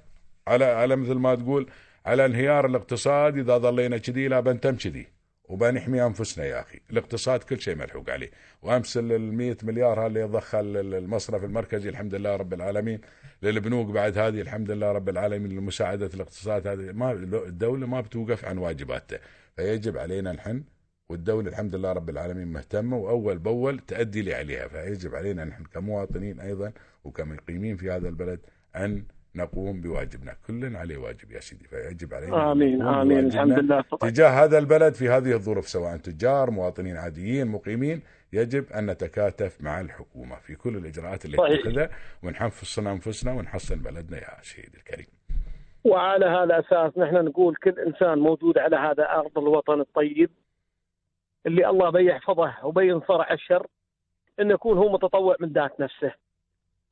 على 0.49 0.65
على 0.65 0.97
مثل 0.97 1.15
ما 1.15 1.35
تقول 1.35 1.71
على 2.07 2.25
انهيار 2.27 2.67
الاقتصاد 2.67 3.39
إذا 3.39 3.59
ظلينا 3.59 3.99
كذي 3.99 4.29
لا 4.29 4.41
بنتم 4.41 4.77
كذي. 4.77 5.07
وبنحمي 5.53 6.07
أنفسنا 6.07 6.45
يا 6.45 6.61
أخي، 6.61 6.81
الاقتصاد 6.91 7.43
كل 7.43 7.61
شيء 7.61 7.75
ملحوق 7.75 8.11
عليه، 8.11 8.31
وامس 8.63 8.97
ال 8.97 9.35
100 9.35 9.57
مليار 9.63 10.07
اللي 10.07 10.25
ال- 10.25 10.95
المصرف 10.95 11.45
المركزي 11.45 11.89
الحمد 11.89 12.15
لله 12.15 12.37
رب 12.37 12.53
العالمين. 12.55 13.01
للبنوك 13.43 13.91
بعد 13.91 14.19
هذه 14.19 14.41
الحمد 14.41 14.71
لله 14.71 14.93
رب 14.93 15.09
العالمين. 15.09 15.53
لمساعدة 15.53 16.11
الاقتصاد 16.15 16.67
هذه. 16.67 16.93
ما 16.93 17.13
الدولة 17.13 17.87
ما 17.87 18.01
بتوقف 18.01 18.45
عن 18.45 18.59
واجباتها، 18.59 19.19
فيجب 19.57 19.99
علينا 19.99 20.33
نحن 20.33 20.65
والدولة 21.09 21.49
الحمد 21.49 21.75
لله 21.75 21.93
رب 21.93 22.11
العالمين 22.11 22.49
مهتمة 22.49 22.97
وأول 22.97 23.39
بأول 23.39 23.79
تأدي 23.79 24.21
اللي 24.21 24.35
عليها. 24.35 24.69
فيجب 24.69 25.15
علينا 25.15 25.45
نحن 25.45 25.65
كمواطنين 25.65 26.41
أيضا 26.41 26.73
وكمقيمين 27.05 27.77
في 27.77 27.91
هذا 27.91 28.09
البلد 28.09 28.41
أن 28.77 29.05
نقوم 29.35 29.81
بواجبنا. 29.81 30.37
كل 30.47 30.77
عليه 30.77 30.97
واجب 30.97 31.31
يا 31.31 31.41
سيدي 31.41 31.65
فيجب 31.65 32.15
علينا 32.15 32.37
أن 32.37 32.51
آمين 32.51 32.79
بواجبنا 32.79 33.19
الحمد 33.21 33.59
لله. 33.59 33.85
تجاه 34.01 34.29
هذا 34.45 34.59
البلد 34.59 34.95
في 34.95 35.09
هذه 35.09 35.33
الظروف 35.33 35.69
سواء 35.69 35.97
تجار 35.97 36.51
مواطنين 36.51 36.97
عاديين 36.97 37.47
مقيمين. 37.47 38.03
يجب 38.33 38.73
أن 38.73 38.87
نتكاتف 38.91 39.61
مع 39.61 39.81
الحكومة 39.81 40.37
في 40.37 40.55
كل 40.55 40.77
الإجراءات 40.77 41.25
اللي. 41.25 41.37
تتخذها 41.37 41.91
ونحفظ 42.23 42.87
أنفسنا 42.87 43.33
ونحصن 43.33 43.77
بلدنا 43.77 44.19
يا 44.19 44.43
سيدي 44.43 44.79
الكريم. 44.79 45.07
وعلى 45.85 46.27
هذا 46.27 46.45
الاساس 46.45 46.99
نحن 46.99 47.25
نقول 47.25 47.57
كل 47.57 47.79
إنسان 47.79 48.19
موجود 48.19 48.59
على 48.59 48.77
هذا 48.77 49.05
أرض 49.05 49.39
الوطن 49.39 49.81
الطيب 49.81 50.31
اللي 51.47 51.71
الله 51.71 51.91
بيحفظه 51.91 52.55
وبينصر 52.65 53.21
على 53.23 53.35
الشر 53.35 53.67
انه 54.41 54.55
يكون 54.55 54.79
هو 54.79 54.93
متطوع 54.93 55.37
من 55.41 55.53
ذات 55.53 55.81
نفسه. 55.81 56.13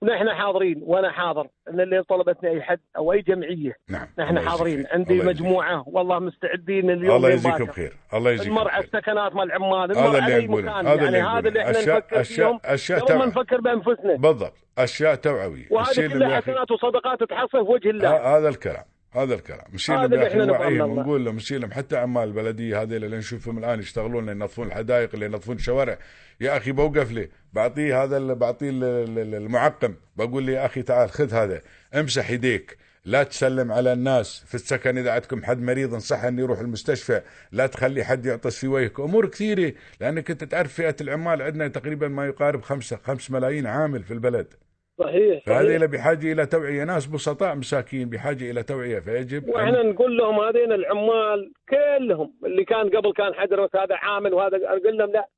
ونحن 0.02 0.30
حاضرين 0.30 0.80
وأنا 0.83 1.11
حاضر. 1.11 1.47
ان 1.69 1.80
اللي 1.80 2.02
طلبتني 2.02 2.50
أي 2.50 2.62
حد 2.62 2.80
أو 2.97 3.12
أي 3.12 3.23
جمعية. 3.23 3.76
نعم 3.88 4.07
نحن 4.19 4.40
حاضرين. 4.40 4.87
عندي 4.92 5.23
مجموعة. 5.23 5.85
والله 5.87 6.19
مستعدين. 6.19 6.90
اليوم 6.90 7.16
الله 7.16 7.30
يجزيكم. 7.30 7.66
خير. 7.66 7.92
الله 8.14 8.30
يجزيكم 8.30 8.50
المرعى 8.50 8.83
خير. 8.83 8.85
السكنات 8.85 9.35
مال 9.35 9.52
العمال. 9.52 9.90
اللي 9.90 10.21
على 10.21 10.37
اي 10.37 10.49
مكان. 10.49 10.87
هذا 10.87 10.95
يعني 10.95 11.07
اللي 11.07 11.21
هذا 11.21 11.49
اللي 11.49 11.61
إحنا 11.61 11.71
أشياء 11.71 11.97
نفكر 11.97 12.25
فيهم. 12.25 12.61
أشياء 12.64 12.75
أشياء 12.75 13.00
قبل 13.00 13.19
ما 13.19 13.26
نفكر 13.26 13.61
بأنفسنا. 13.61 14.16
بالضبط. 14.16 14.54
أشياء 14.78 15.14
توعوية 15.14 15.66
وهذه 15.71 16.07
كلها 16.07 16.40
حسنات 16.40 16.71
وصدقات 16.71 17.23
تحصل 17.23 17.66
في 17.66 17.73
وجه 17.73 17.90
الله. 17.90 18.37
هذا 18.38 18.49
الكلام. 18.49 18.85
هذا 19.12 19.35
الكلام. 19.35 19.64
نشيل 19.73 19.95
اللي 19.95 20.47
نوعيهم 20.47 20.67
الله. 20.67 20.85
ونقول 20.85 21.25
لهم 21.25 21.37
نشيل 21.37 21.61
لهم. 21.61 21.73
حتى 21.73 21.97
عمال 21.97 22.25
البلدية 22.25 22.83
هذه 22.83 22.97
اللي 22.97 23.17
نشوفهم 23.17 23.59
الآن 23.59 23.79
يشتغلون 23.79 24.29
ينظفون 24.29 24.67
الحدائق 24.67 25.11
اللي 25.14 25.26
ينظفون 25.26 25.57
الشوارع. 25.57 25.99
يا 26.40 26.57
أخي 26.57 26.73
بوقف 26.73 27.12
لي. 27.12 27.29
بعطيه 27.52 28.02
هذا 28.05 28.35
بعطيه 28.35 28.71
ال- 28.71 28.85
ال- 29.19 29.35
المعقم. 29.35 29.95
بقول 30.17 30.43
لي 30.43 30.52
يا 30.52 30.67
أخي 30.67 30.83
تعال 30.83 31.11
خذ 31.11 31.35
هذا. 31.35 31.61
امسح 31.95 32.31
يديك 32.31 32.76
لا 33.05 33.23
تسلم 33.23 33.73
على 33.73 33.93
الناس 33.93 34.45
في 34.47 34.55
السكن 34.55 34.99
إذا 34.99 35.12
عندكم 35.12 35.45
حد 35.45 35.61
مريض 35.62 35.95
انصحه 35.95 36.29
إنه 36.29 36.43
يروح 36.43 36.59
المستشفى. 36.61 37.23
لا 37.52 37.67
تخلي 37.67 38.05
حد 38.05 38.26
يعطس 38.26 38.59
في 38.59 38.69
وجهك. 38.69 39.00
أمور 39.00 39.26
كثيرة 39.26 39.73
لأنك 40.00 40.31
أنت 40.31 40.45
تعرف 40.45 40.73
فئة 40.73 40.97
العمال. 41.00 41.43
عندنا 41.43 41.69
تقريبا 41.69 42.09
ما 42.09 42.26
يقارب 42.26 42.62
خمسة 42.62 42.97
خمس 43.05 43.31
ملايين 43.31 43.67
عامل 43.67 44.02
في 44.02 44.14
البلد. 44.14 44.55
صحيح 45.00 45.42
فهذه 45.47 45.87
بحاجة 45.87 46.33
إلى 46.33 46.47
توعية. 46.47 46.85
ناس 46.85 47.07
بسطاء 47.07 47.54
مساكين 47.54 48.09
بحاجة 48.11 48.50
إلى 48.50 48.62
توعية 48.62 48.99
فيجب 49.00 49.45
أن 49.45 49.50
وإحنا 49.54 49.83
نقول 49.83 50.16
لهم 50.16 50.40
هذين 50.40 50.73
العمال 50.73 51.52
كلهم 51.69 52.35
اللي 52.45 52.64
كان 52.64 52.88
قبل 52.97 53.12
كان 53.12 53.35
حدرس 53.35 53.71
هذا 53.76 53.95
عامل 53.95 54.35
وهذا 54.35 54.57
نقول 54.59 54.99
لهم 54.99 55.11
لا 55.12 55.28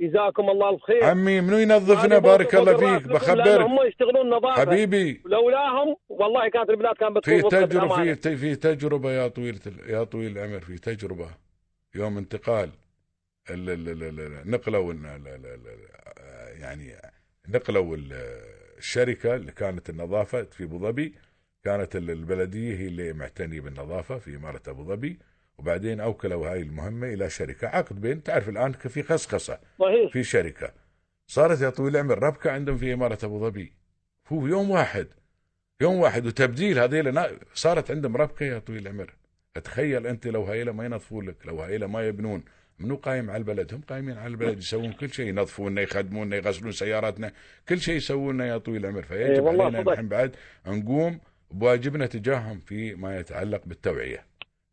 جزاكم 0.00 0.50
الله 0.50 0.70
الخير. 0.70 1.04
عمي 1.04 1.40
منو 1.40 1.58
ينظفنا؟ 1.58 2.18
بارك 2.18 2.54
الله 2.54 2.76
فيك 2.76 3.08
بخبرك. 3.08 3.60
هم 3.60 3.86
يشتغلون 3.86 4.30
نظافة. 4.30 4.60
حبيبي. 4.60 5.22
لولاهم 5.24 5.96
والله 6.08 6.48
كانت 6.48 6.70
البلاد 6.70 6.94
كانت 6.94 7.16
بتكون 7.16 7.50
في 7.50 7.64
الأمانة. 7.64 8.14
في 8.14 8.36
في 8.36 8.54
تجربة 8.56 9.10
يا 9.12 9.28
طويل 9.28 9.58
يا 9.88 10.04
طويل 10.04 10.38
العمر 10.38 10.60
في 10.60 10.78
تجربة 10.78 11.26
يوم 11.94 12.18
انتقال 12.18 12.68
ال 13.50 13.70
ال 13.70 13.88
ال 13.88 14.02
ال 14.02 14.20
ال- 14.20 14.50
نقلوا 14.50 14.94
يعني 16.60 16.92
نقلوا 17.48 17.96
ال- 18.82 18.86
الشركة 18.86 19.34
اللي 19.34 19.52
كانت 19.52 19.90
النظافة 19.90 20.42
في 20.42 20.64
أبو 20.64 20.78
ظبي. 20.78 21.14
كانت 21.64 21.96
ال- 21.96 22.10
البلدية 22.10 22.76
هي 22.76 22.86
اللي 22.86 23.12
معتنية 23.12 23.60
بالنظافة 23.60 24.18
في 24.18 24.36
إمارة 24.36 24.62
أبو 24.68 24.84
ظبي. 24.84 25.18
وبعدين 25.58 26.00
أوكلوا 26.00 26.48
هاي 26.48 26.62
المهمة 26.62 27.12
إلى 27.12 27.30
شركة. 27.30 27.68
عقد 27.68 28.00
بين 28.00 28.22
تعرف 28.22 28.48
الآن 28.48 28.72
في 28.72 29.02
خصخصة 29.02 29.60
صحيح. 29.78 30.12
في 30.12 30.24
شركة. 30.24 30.72
صارت 31.26 31.60
يا 31.60 31.70
طويل 31.70 31.96
العمر 31.96 32.18
ربكة 32.22 32.50
عندهم 32.50 32.76
في 32.76 32.92
إمارة 32.92 33.18
أبو 33.24 33.40
ظبي. 33.40 33.72
هو 34.28 34.46
يوم 34.46 34.70
واحد 34.70 35.06
يوم 35.80 35.96
واحد 35.96 36.26
وتبديل 36.26 36.78
هذيلا 36.78 37.38
صارت 37.54 37.90
عندهم 37.90 38.16
ربكة 38.16 38.44
يا 38.46 38.58
طويل 38.58 38.82
العمر. 38.86 39.14
تخيل 39.64 40.06
أنت 40.06 40.26
لو 40.26 40.42
هايلة 40.44 40.72
ما 40.72 40.84
ينظفون 40.84 41.26
لك 41.28 41.46
لو 41.46 41.60
هايلة 41.62 41.86
ما 41.86 42.06
يبنون. 42.08 42.42
منو 42.78 42.96
قايم 42.96 43.30
على 43.30 43.38
البلد؟ 43.38 43.74
هم 43.74 43.80
قايمين 43.80 44.18
على 44.18 44.26
البلد 44.26 44.58
يسوون 44.58 44.92
كل 44.92 45.12
شيء 45.12 45.26
ينظفوننا 45.26 45.80
يخدموننا 45.80 46.36
يغسلون 46.36 46.72
سياراتنا 46.72 47.32
كل 47.68 47.80
شيء 47.80 47.96
يسوونه 47.96 48.44
يا 48.44 48.58
طويل 48.58 48.86
العمر. 48.86 48.98
إيه 49.12 49.26
فيجب 49.26 49.42
والله 49.42 49.64
علينا. 49.64 49.92
نحن 49.92 50.08
بعد 50.08 50.36
نقوم 50.66 51.20
بواجبنا 51.50 52.06
تجاههم 52.06 52.60
في 52.60 52.94
ما 52.94 53.18
يتعلق 53.20 53.62
بالتوعية. 53.66 54.26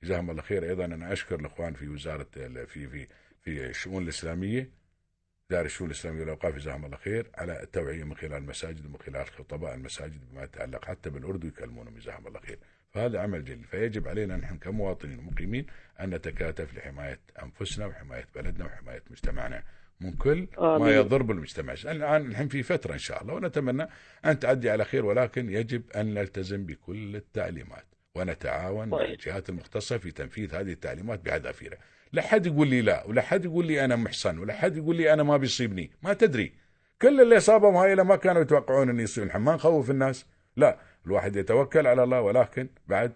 جزاهم 0.04 0.32
الله 0.32 0.42
خير. 0.42 0.64
أيضا 0.64 0.86
أنا 0.86 1.14
أشكر 1.14 1.40
الإخوان 1.40 1.74
في 1.74 1.88
وزارة 1.88 2.28
في 2.34 2.66
في 2.66 3.08
في 3.42 3.66
الشؤون 3.66 4.04
الإسلامية 4.04 4.70
دار 5.50 5.66
الشؤون 5.66 5.90
الإسلامية 5.90 6.20
والأوقاف 6.20 6.56
جزاهم 6.56 6.86
الله 6.86 6.98
خير 6.98 7.28
على 7.36 7.64
التوعية 7.64 8.04
من 8.04 8.16
خلال 8.16 8.34
المساجد 8.34 8.86
ومن 8.86 8.98
خلال 8.98 9.28
خطباء 9.28 9.76
المساجد 9.76 10.32
بما 10.32 10.44
يتعلق 10.44 10.86
حتى 10.86 11.10
بالاردو 11.10 11.48
يكلمونهم 11.48 11.98
جزاهم 11.98 12.28
الله 12.28 12.40
خير. 12.40 12.60
فهذا 12.92 13.20
عمل 13.20 13.46
جليل. 13.46 13.64
فيجب 13.64 14.08
علينا 14.08 14.38
نحن 14.38 14.58
كمواطنين 14.58 15.20
ومقيمين 15.20 15.66
أن 16.00 16.10
نتكاتف 16.10 16.78
لحماية 16.78 17.20
أنفسنا 17.44 17.86
وحماية 17.86 18.28
بلدنا 18.36 18.66
وحماية 18.66 19.04
مجتمعنا 19.12 19.64
من 20.02 20.14
كل 20.14 20.48
ما. 20.58 20.96
يضر 20.96 21.24
بالمجتمع. 21.24 21.74
الآن 21.74 22.26
الحين 22.26 22.48
في 22.48 22.64
فترة 22.64 22.94
إن 22.94 22.98
شاء 22.98 23.22
الله 23.22 23.34
ونتمنى 23.34 23.88
أن 24.26 24.40
تعدي 24.40 24.70
على 24.70 24.86
خير 24.86 25.06
ولكن 25.06 25.50
يجب 25.50 25.92
أن 25.96 26.14
نلتزم 26.14 26.66
بكل 26.66 27.16
التعليمات 27.16 27.86
ونتعاون 28.16 28.90
مع 28.90 28.98
صحيح. 28.98 29.10
الجهات 29.10 29.50
المختصة 29.50 29.98
في 29.98 30.12
تنفيذ 30.12 30.56
هذه 30.56 30.72
التعليمات 30.72 31.26
بحذافيره 31.26 31.78
لا 32.14 32.22
حد 32.22 32.46
يقول 32.46 32.68
لي 32.68 32.82
لا 32.82 33.06
ولا 33.06 33.22
حد 33.22 33.46
يقول 33.46 33.66
لي 33.66 33.86
أنا 33.86 33.96
محسن 33.96 34.40
ولا 34.40 34.54
حد 34.54 34.78
يقول 34.78 34.96
لي 34.96 35.14
أنا 35.14 35.24
ما 35.24 35.38
بيصيبني. 35.38 35.92
ما 36.04 36.14
تدري. 36.14 36.54
كل 37.02 37.22
اللي 37.22 37.40
صابهم 37.40 37.76
هاي 37.76 37.96
ما 37.96 38.16
كانوا 38.16 38.42
يتوقعون 38.42 38.90
أن 38.90 39.00
يصيبون. 39.00 39.38
ما 39.38 39.56
نخوف 39.56 39.92
الناس. 39.92 40.26
لا. 40.56 40.80
الواحد 41.06 41.36
يتوكل 41.36 41.88
على 41.88 42.04
الله 42.04 42.22
ولكن 42.22 42.68
بعد 42.88 43.12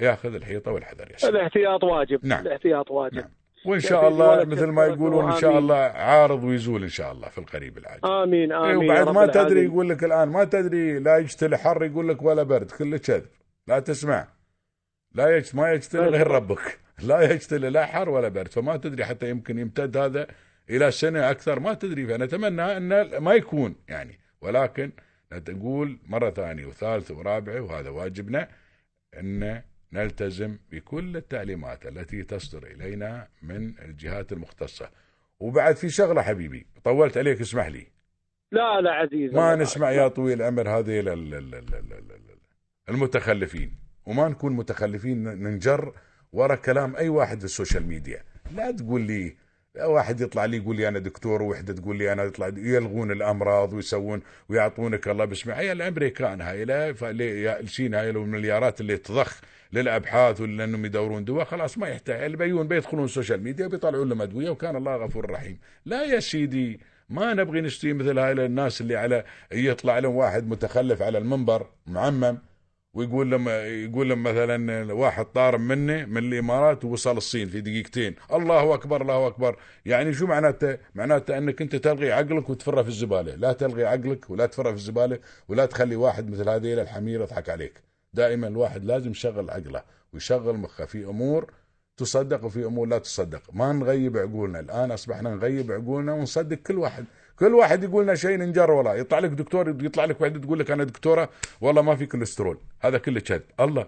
ياخذ 0.00 0.34
الحيطة 0.34 0.72
والحذر 0.72 1.10
يا 1.10 1.16
سيدي. 1.16 1.32
الاحتياط 1.32 1.84
واجب 1.84 2.26
نعم. 2.26 2.46
الاحتياط 2.46 2.90
واجب 2.90 3.14
نعم. 3.16 3.30
وإن 3.66 3.80
شاء 3.80 4.08
الله 4.08 4.44
مثل 4.44 4.66
ما 4.66 4.86
يقولون 4.86 5.32
إن 5.32 5.40
شاء. 5.40 5.58
الله 5.58 5.76
عارض 5.76 6.44
ويزول 6.44 6.82
إن 6.82 6.88
شاء 6.88 7.12
الله 7.12 7.28
في 7.28 7.38
القريب 7.38 7.78
العاجل 7.78 8.06
آمين 8.06 8.52
إيه 8.52 8.70
آمين 8.74 8.90
وبعد 8.90 9.08
ما 9.08 9.26
تدري. 9.26 9.64
يقول 9.64 9.88
لك 9.88 10.04
الآن 10.04 10.28
ما 10.28 10.44
تدري 10.44 10.98
لا 10.98 11.18
يجتلي 11.18 11.58
حر 11.58 11.84
يقول 11.84 12.08
لك 12.08 12.22
ولا 12.22 12.42
برد 12.42 12.70
كله 12.70 12.96
كذب 12.96 13.26
لا 13.66 13.78
تسمع 13.78 14.28
لا 15.14 15.36
يجت 15.36 15.54
ما 15.54 15.72
يجتلي 15.72 16.06
غير 16.06 16.26
ربك 16.26 16.78
لا 17.08 17.32
يجتلي 17.32 17.70
لا 17.70 17.86
حر 17.86 18.08
ولا 18.08 18.28
برد 18.28 18.48
فما 18.48 18.76
تدري 18.76 19.04
حتى 19.04 19.30
يمكن 19.30 19.58
يمتد 19.58 19.96
هذا 19.96 20.26
إلى 20.70 20.90
سنة 20.90 21.30
أكثر 21.30 21.60
ما 21.60 21.74
تدري 21.74 22.06
فنتمنى 22.06 22.76
أن 22.76 23.16
ما 23.18 23.34
يكون 23.34 23.74
يعني 23.88 24.18
ولكن 24.40 24.92
نقول 25.48 25.98
مرة 26.06 26.30
ثانية 26.30 26.66
وثالثه 26.66 27.14
ورابعة 27.14 27.60
وهذا 27.60 27.90
واجبنا 27.90 28.48
إن 29.18 29.62
نلتزم 29.92 30.58
بكل 30.70 31.16
التعليمات 31.16 31.86
التي 31.86 32.22
تصدر 32.22 32.66
إلينا 32.66 33.28
من 33.42 33.78
الجهات 33.78 34.32
المختصة. 34.32 34.90
وبعد 35.40 35.76
في 35.76 35.88
شغلة 35.90 36.22
حبيبي 36.22 36.66
طولت 36.84 37.18
عليك 37.18 37.40
اسمح 37.40 37.66
لي. 37.66 37.86
لا 38.52 38.80
لا 38.80 38.90
عزيز 38.90 39.34
ما 39.34 39.56
نسمع 39.56 39.90
يا 39.90 40.08
طويل 40.08 40.42
العمر 40.42 40.68
هذه 40.68 41.00
ال- 41.00 41.08
ال- 41.08 41.34
ال- 41.34 41.54
ال- 41.54 41.74
ال- 41.74 41.92
ال- 42.12 42.38
المتخلفين. 42.88 43.78
وما 44.06 44.28
نكون 44.28 44.52
متخلفين 44.52 45.22
ننجر 45.24 45.94
ورا 46.32 46.54
كلام 46.54 46.96
أي 46.96 47.08
واحد 47.08 47.38
في 47.38 47.44
ال 47.44 47.50
social 47.50 47.86
media. 47.86 48.24
لا 48.54 48.70
تقول 48.70 49.00
لي 49.00 49.36
واحد 49.80 50.20
يطلع 50.20 50.44
لي 50.44 50.56
يقول 50.56 50.76
لي 50.76 50.88
أنا 50.88 50.98
دكتور 50.98 51.42
ووحدة 51.42 51.72
تقول 51.72 51.96
لي 51.96 52.12
أنا 52.12 52.24
يطلع 52.24 52.46
يلغون 52.56 53.12
الأمراض 53.12 53.72
ويسوون 53.72 54.22
ويعطونك 54.48 55.08
الله 55.08 55.24
باسمه 55.24 55.54
هي 55.54 55.72
الأمريكان 55.72 56.40
هاي 56.40 56.64
لا 56.64 56.94
الشين 57.60 57.94
هاي 57.94 58.10
المليارات 58.10 58.80
اللي 58.80 58.96
تضخ 58.96 59.40
للأبحاث 59.72 60.40
ولأنهم 60.40 60.84
يدورون 60.84 61.24
دواء 61.24 61.44
خلاص 61.44 61.78
ما 61.78 61.88
يحتاج. 61.88 62.22
اللي 62.22 62.36
بيون 62.36 62.68
بيدخلون 62.68 63.04
ال 63.04 63.09
social 63.09 63.42
media 63.42 63.66
بيطلعون 63.66 64.08
لهم 64.08 64.22
أدوية 64.22 64.50
وكان 64.50 64.76
الله 64.76 64.96
غفور 64.96 65.30
رحيم. 65.30 65.58
لا 65.86 66.04
يا 66.04 66.20
سيدي 66.20 66.80
ما 67.10 67.34
نبغي 67.34 67.60
نشتري 67.60 67.92
مثل 67.92 68.18
هاي 68.18 68.32
الناس 68.32 68.80
اللي 68.80 68.96
على 68.96 69.24
يطلع 69.52 69.98
لهم 69.98 70.16
واحد 70.16 70.48
متخلف 70.48 71.02
على 71.02 71.18
المنبر 71.18 71.66
معمم. 71.86 72.38
ويقول 72.94 73.30
لما 73.30 73.66
يقول 73.66 74.10
لما 74.10 74.32
مثلا 74.32 74.92
واحد 74.92 75.24
طار 75.24 75.58
مني 75.58 76.06
من 76.06 76.18
الإمارات 76.18 76.84
ووصل 76.84 77.16
الصين 77.16 77.48
في 77.48 77.60
دقيقتين. 77.60 78.14
الله 78.32 78.74
أكبر 78.74 79.02
الله 79.02 79.26
أكبر. 79.26 79.56
يعني 79.86 80.12
شو 80.12 80.26
معناته؟ 80.26 80.78
معناته 80.94 81.38
أنك 81.38 81.62
أنت 81.62 81.76
تلغي 81.76 82.12
عقلك 82.12 82.50
وتفره 82.50 82.82
في 82.82 82.88
الزبالة. 82.88 83.34
لا 83.34 83.52
تلغي 83.52 83.84
عقلك 83.84 84.30
ولا 84.30 84.46
تفره 84.46 84.70
في 84.70 84.76
الزبالة 84.76 85.18
ولا 85.48 85.66
تخلي 85.66 85.96
واحد 85.96 86.30
مثل 86.30 86.48
هذيل 86.48 86.78
الحمير 86.78 87.20
يضحك 87.20 87.50
عليك. 87.50 87.82
دائما 88.14 88.48
الواحد 88.48 88.84
لازم 88.84 89.10
يشغل 89.10 89.50
عقله 89.50 89.82
ويشغل 90.12 90.56
مخه. 90.56 90.84
في 90.84 91.04
أمور 91.04 91.52
تصدق 91.96 92.44
وفي 92.44 92.64
أمور 92.64 92.88
لا 92.88 92.98
تصدق. 92.98 93.42
ما 93.52 93.72
نغيب 93.72 94.16
عقولنا. 94.16 94.60
الآن 94.60 94.90
أصبحنا 94.90 95.30
نغيب 95.30 95.72
عقولنا 95.72 96.12
ونصدق 96.12 96.56
كل 96.56 96.78
واحد. 96.78 97.04
كل 97.38 97.54
واحد 97.54 97.84
يقول 97.84 98.02
لنا 98.04 98.14
شيء 98.14 98.36
ننجر 98.36 98.70
ولا 98.70 98.94
يطلع 98.94 99.18
لك 99.18 99.30
دكتور 99.30 99.68
يطلع 99.68 100.04
لك 100.04 100.20
واحدة 100.20 100.38
تقول 100.40 100.58
لك 100.58 100.70
أنا 100.70 100.84
دكتورة 100.84 101.28
والله 101.60 101.82
ما 101.82 101.96
في 101.96 102.06
كوليسترول. 102.06 102.58
هذا 102.80 102.98
كله 102.98 103.20
كذب 103.20 103.42
الله. 103.60 103.86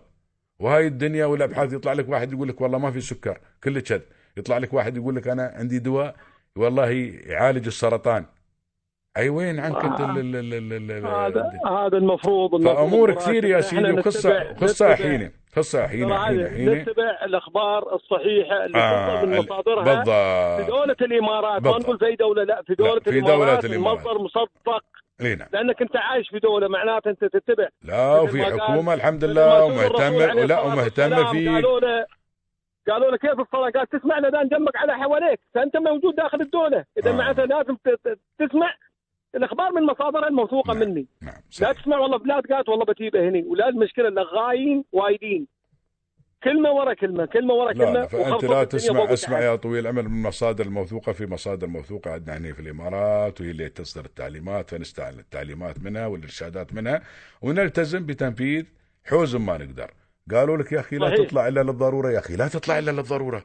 وهاي 0.58 0.86
الدنيا 0.86 1.26
والأبحاث 1.26 1.72
يطلع 1.72 1.92
لك 1.92 2.08
واحد 2.08 2.32
يقول 2.32 2.48
لك 2.48 2.60
والله 2.60 2.78
ما 2.78 2.90
في 2.90 3.00
سكر. 3.00 3.38
كله 3.64 3.80
كذب 3.80 4.02
يطلع 4.36 4.58
لك 4.58 4.74
واحد 4.74 4.96
يقول 4.96 5.16
لك 5.16 5.28
أنا 5.28 5.52
عندي 5.56 5.78
دواء 5.78 6.14
والله 6.56 6.90
يعالج 7.26 7.66
السرطان. 7.66 8.24
أي 9.16 9.28
وين 9.28 9.60
عنك 9.60 9.84
أنت 9.84 10.00
ال- 10.00 10.18
ال- 10.18 10.36
ال- 10.36 10.72
ال- 10.72 10.90
ال- 10.90 11.06
هذا 11.06 11.50
هذا 11.66 11.96
المفروض 11.96 12.64
فامور. 12.64 13.14
كثير 13.14 13.44
يا 13.44 13.60
سيدي 13.60 13.92
وقصه 13.92 14.52
قصة 14.52 14.94
حينه 14.94 15.30
قصة 15.56 15.86
حينة 15.86 16.16
هذه 16.16 16.48
حينة 16.50 16.72
نتبع 16.72 17.18
الأخبار 17.24 17.94
الصحيحة 17.94 18.64
اللي 18.64 18.78
آه، 18.78 19.14
تصدر 19.14 19.26
من 19.26 19.38
مصادرها 19.38 19.84
في 19.84 19.90
بالضبط 19.90 20.70
دولة 20.70 20.96
الإمارات 21.00 21.62
ما. 21.62 21.70
نقول 21.78 21.98
في 21.98 22.16
دولة 22.16 22.44
لا 22.44 22.62
في 22.62 22.74
دولة 22.74 23.00
في 23.00 23.20
دولة 23.20 23.32
الإمارات 23.34 23.64
الإمارات. 23.64 23.98
المصدر 24.06 24.18
مصدق 24.22 24.84
إي 25.20 25.34
نعم 25.34 25.48
لأنك 25.52 25.82
أنت 25.82 25.96
عايش 25.96 26.28
في 26.28 26.38
دولة 26.38 26.68
معناته 26.68 27.10
أنت 27.10 27.24
تتبع 27.24 27.68
لا 27.82 28.20
وفي 28.20 28.44
حكومة 28.44 28.94
الحمد 28.94 29.24
لله 29.24 29.64
ومهتمه 29.64 30.16
ولا 30.16 30.44
الصلاة 30.44 30.66
ومهتمه 30.66 31.32
فيك 31.32 31.48
قالوا 31.48 31.80
له 31.80 32.06
قالوا 32.88 33.10
له 33.10 33.16
كيف 33.16 33.40
الصلاة؟ 33.40 33.70
قال 33.70 33.86
تسمع 33.88 34.18
الاذان 34.18 34.48
جنبك 34.48 34.76
على 34.76 34.94
حواليك 34.94 35.40
فأنت 35.54 35.76
موجود 35.76 36.14
داخل 36.14 36.40
الدولة 36.40 36.84
إذا 36.98 37.10
آه. 37.10 37.14
معناته 37.14 37.44
لازم 37.44 37.76
تسمع 38.38 38.74
الإخبار 39.36 39.72
من 39.72 39.82
مصادرها 39.86 40.28
الموثوقه 40.28 40.74
نعم. 40.74 40.88
مني 40.88 41.06
نعم 41.20 41.34
لا. 41.60 41.72
تسمع 41.72 41.98
والله 41.98 42.18
بلاد 42.18 42.46
قالت 42.46 42.68
والله 42.68 42.84
بتجيبه 42.84 43.28
هني 43.28 43.42
ولا 43.42 43.68
المشكلة 43.68 44.08
اللغايين 44.08 44.84
وايدين 44.92 45.46
كلمة 46.44 46.70
ورا 46.70 46.94
كلمة 46.94 47.26
كلمة 47.26 47.54
ورا 47.54 47.72
كلمة 47.72 47.92
لا 47.92 48.06
فأنت 48.06 48.44
لا 48.44 48.64
تسمع 48.64 49.12
اسمع. 49.12 49.40
يا 49.40 49.56
طويل 49.56 49.80
العمر 49.86 50.02
من 50.02 50.08
المصادر 50.16 50.64
الموثوقه 50.66 51.12
في 51.12 51.26
مصادر 51.26 51.66
موثوقة 51.66 52.10
عندنا 52.12 52.36
هنا 52.36 52.52
في 52.52 52.60
الإمارات 52.60 53.40
وهي 53.40 53.50
اللي 53.50 53.68
تصدر 53.68 54.04
التعليمات 54.04 54.70
فنستعمل 54.70 55.18
التعليمات 55.18 55.78
منها 55.82 56.06
والإرشادات 56.06 56.74
منها 56.74 57.02
ونلتزم 57.42 58.06
بتنفيذ 58.06 58.64
حوز 59.04 59.36
ما 59.36 59.58
نقدر 59.58 59.90
قالوا 60.30 60.56
لك 60.56 60.72
يا 60.72 60.80
أخي 60.80 60.96
لا 60.96 61.06
صحيح. 61.08 61.26
تطلع 61.26 61.48
إلا 61.48 61.62
للضرورة 61.62 62.10
يا 62.10 62.18
أخي 62.18 62.36
لا 62.36 62.48
تطلع 62.48 62.78
إلا 62.78 62.90
للضرورة 62.90 63.44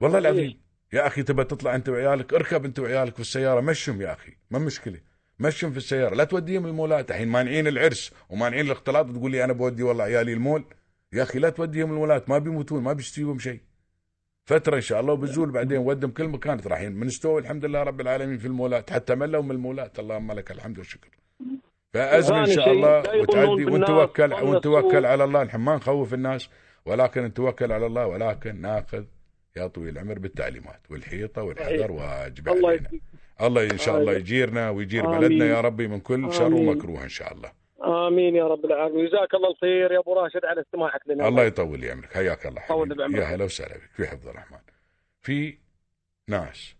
والله. 0.00 0.18
العظيم 0.18 0.61
يا 0.92 1.06
أخي 1.06 1.22
تبى 1.22 1.44
تطلع 1.44 1.74
أنت 1.74 1.88
وعيالك 1.88 2.34
اركب 2.34 2.64
أنت 2.64 2.78
وعيالك 2.78 3.14
في 3.14 3.20
السيارة 3.20 3.60
مشهم 3.60 4.02
يا 4.02 4.12
أخي 4.12 4.32
ما 4.50 4.58
مشكلة 4.58 5.00
مشهم 5.38 5.70
في 5.70 5.76
السيارة 5.76 6.14
لا 6.14 6.24
توديهم 6.24 6.66
المولات 6.66 7.10
الحين 7.10 7.28
مانعين 7.28 7.66
العرس 7.66 8.12
ومانعين 8.30 8.66
الاختلاط 8.66 9.06
وتقول 9.06 9.30
لي 9.30 9.44
أنا 9.44 9.52
بودي 9.52 9.82
والله 9.82 10.04
عيالي 10.04 10.32
المول 10.32 10.64
يا 11.12 11.22
أخي 11.22 11.38
لا 11.38 11.50
توديهم 11.50 11.90
المولات 11.90 12.28
ما 12.28 12.38
بيموتون 12.38 12.82
ما 12.82 12.92
بيشتيهم 12.92 13.38
شيء 13.38 13.60
فترة 14.44 14.76
إن 14.76 14.80
شاء 14.80 15.00
الله 15.00 15.12
وبزول 15.12 15.50
بعدين 15.50 15.78
ودهم 15.78 16.10
كل 16.10 16.28
مكان 16.28 16.60
رايحين 16.66 17.00
بنستوي 17.00 17.40
الحمد 17.40 17.64
لله 17.64 17.82
رب 17.82 18.00
العالمين 18.00 18.38
في 18.38 18.46
المولات 18.46 18.90
حتى 18.90 19.14
ملوا 19.14 19.42
من 19.42 19.50
المولات 19.50 19.98
اللهم 19.98 20.32
لك 20.32 20.50
الحمد 20.50 20.78
والشكر 20.78 21.08
فازم 21.94 22.34
إن 22.34 22.44
ثاني 22.44 22.56
شاء 22.56 22.72
الله 22.72 23.20
وتعدي 23.20 23.64
ونتوكل 23.64 24.32
ونتوكل. 24.32 25.06
على 25.06 25.24
الله 25.24 25.44
نحن 25.44 25.58
ما 25.58 25.76
نخوف 25.76 26.14
الناس 26.14 26.48
ولكن 26.86 27.22
نتوكل 27.22 27.72
على 27.72 27.86
الله 27.86 28.06
ولكن 28.06 28.60
ناخذ 28.60 29.04
يا 29.56 29.66
طويل 29.66 29.88
العمر 29.88 30.18
بالتعليمات 30.18 30.80
والحيطة 30.90 31.42
والحذر. 31.42 31.92
واجب 31.92 32.48
الله 32.48 32.68
علينا 32.68 32.90
الله 33.40 33.70
إن 33.70 33.78
شاء 33.78 33.98
الله. 34.00 34.12
يجيرنا 34.12 34.70
ويجير 34.70 35.06
آمين. 35.06 35.20
بلدنا 35.20 35.46
يا 35.46 35.60
ربي 35.60 35.88
من 35.88 36.00
كل 36.00 36.34
شر. 36.34 36.54
ومكروه 36.54 37.04
إن 37.04 37.08
شاء 37.08 37.32
الله 37.32 37.52
آمين 37.84 38.36
يا 38.36 38.44
رب 38.48 38.64
العالمين 38.64 39.06
جزاك 39.06 39.34
الله 39.34 39.50
الخير 39.50 39.92
يا 39.92 39.98
أبو 39.98 40.14
راشد 40.14 40.44
على 40.44 40.60
استماعك 40.60 41.00
لنا 41.06 41.28
الله 41.28 41.44
يطول 41.44 41.80
لي 41.80 41.90
عمرك 41.90 42.12
حياك 42.12 42.46
الله 42.46 42.62
طول 42.68 43.02
حبيبي. 43.02 43.18
يا 43.18 43.24
هلا 43.24 43.44
وسهلا 43.44 43.76
بك 43.76 43.90
في 43.96 44.06
حفظ 44.06 44.28
الرحمن 44.28 44.58
في 45.22 45.58
ناس 46.28 46.74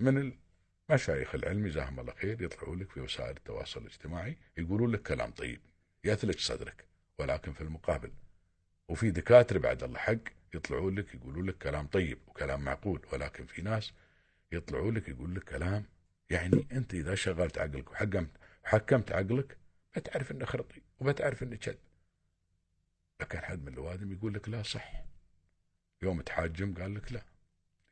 من 0.00 0.32
المشايخ 0.90 1.34
العلم 1.34 1.66
جزاهم 1.66 2.00
الله 2.00 2.12
خير 2.12 2.42
يطلعوا 2.42 2.76
لك 2.76 2.90
في 2.90 3.00
وسائل 3.00 3.30
التواصل 3.36 3.80
الاجتماعي 3.80 4.36
يقولون 4.58 4.92
لك 4.92 5.02
كلام 5.02 5.30
طيب 5.30 5.60
يثلج 6.04 6.38
صدرك 6.38 6.84
ولكن 7.18 7.52
في 7.52 7.60
المقابل 7.60 8.10
وفي 8.88 9.10
دكاترة 9.10 9.58
بعد 9.58 9.82
الله 9.82 9.98
حق 9.98 10.18
يطلعوا 10.54 10.90
لك 10.90 11.14
يقولوا 11.14 11.42
لك 11.42 11.58
كلام 11.58 11.86
طيب 11.86 12.18
وكلام 12.26 12.64
معقول 12.64 13.06
ولكن 13.12 13.46
في 13.46 13.62
ناس 13.62 13.92
يطلعوا 14.52 14.90
لك 14.92 15.08
يقول 15.08 15.34
لك 15.34 15.44
كلام 15.44 15.84
يعني 16.30 16.66
أنت 16.72 16.94
إذا 16.94 17.14
شغلت 17.14 17.58
عقلك 17.58 17.90
وحكمت 17.90 18.30
وحكمت 18.64 19.12
عقلك 19.12 19.58
بتعرف 19.96 20.30
إنه 20.30 20.44
خرطي 20.44 20.82
وبتعرف 21.00 21.42
إنه 21.42 21.56
كذب. 21.56 21.78
لكن 23.20 23.38
حد 23.38 23.62
من 23.64 23.72
الوادم 23.72 24.12
يقول 24.12 24.34
لك 24.34 24.48
لا 24.48 24.62
صح. 24.62 25.04
يوم 26.02 26.20
تحاجم 26.20 26.74
قال 26.74 26.94
لك 26.94 27.12
لا. 27.12 27.24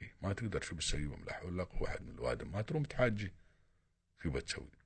إيه 0.03 0.14
ما 0.22 0.33
تقدر 0.33 0.61
شو 0.61 0.77
بتسوي 0.77 1.16
لا 1.27 1.33
حول 1.33 1.53
ولا 1.53 1.64
قوة. 1.64 1.83
واحد 1.83 2.03
من 2.03 2.11
الوادم 2.14 2.53
ما 2.53 2.62
تروم 2.62 2.83
تحاجي 2.85 3.33
شو 4.22 4.31
بتسوي؟ 4.31 4.82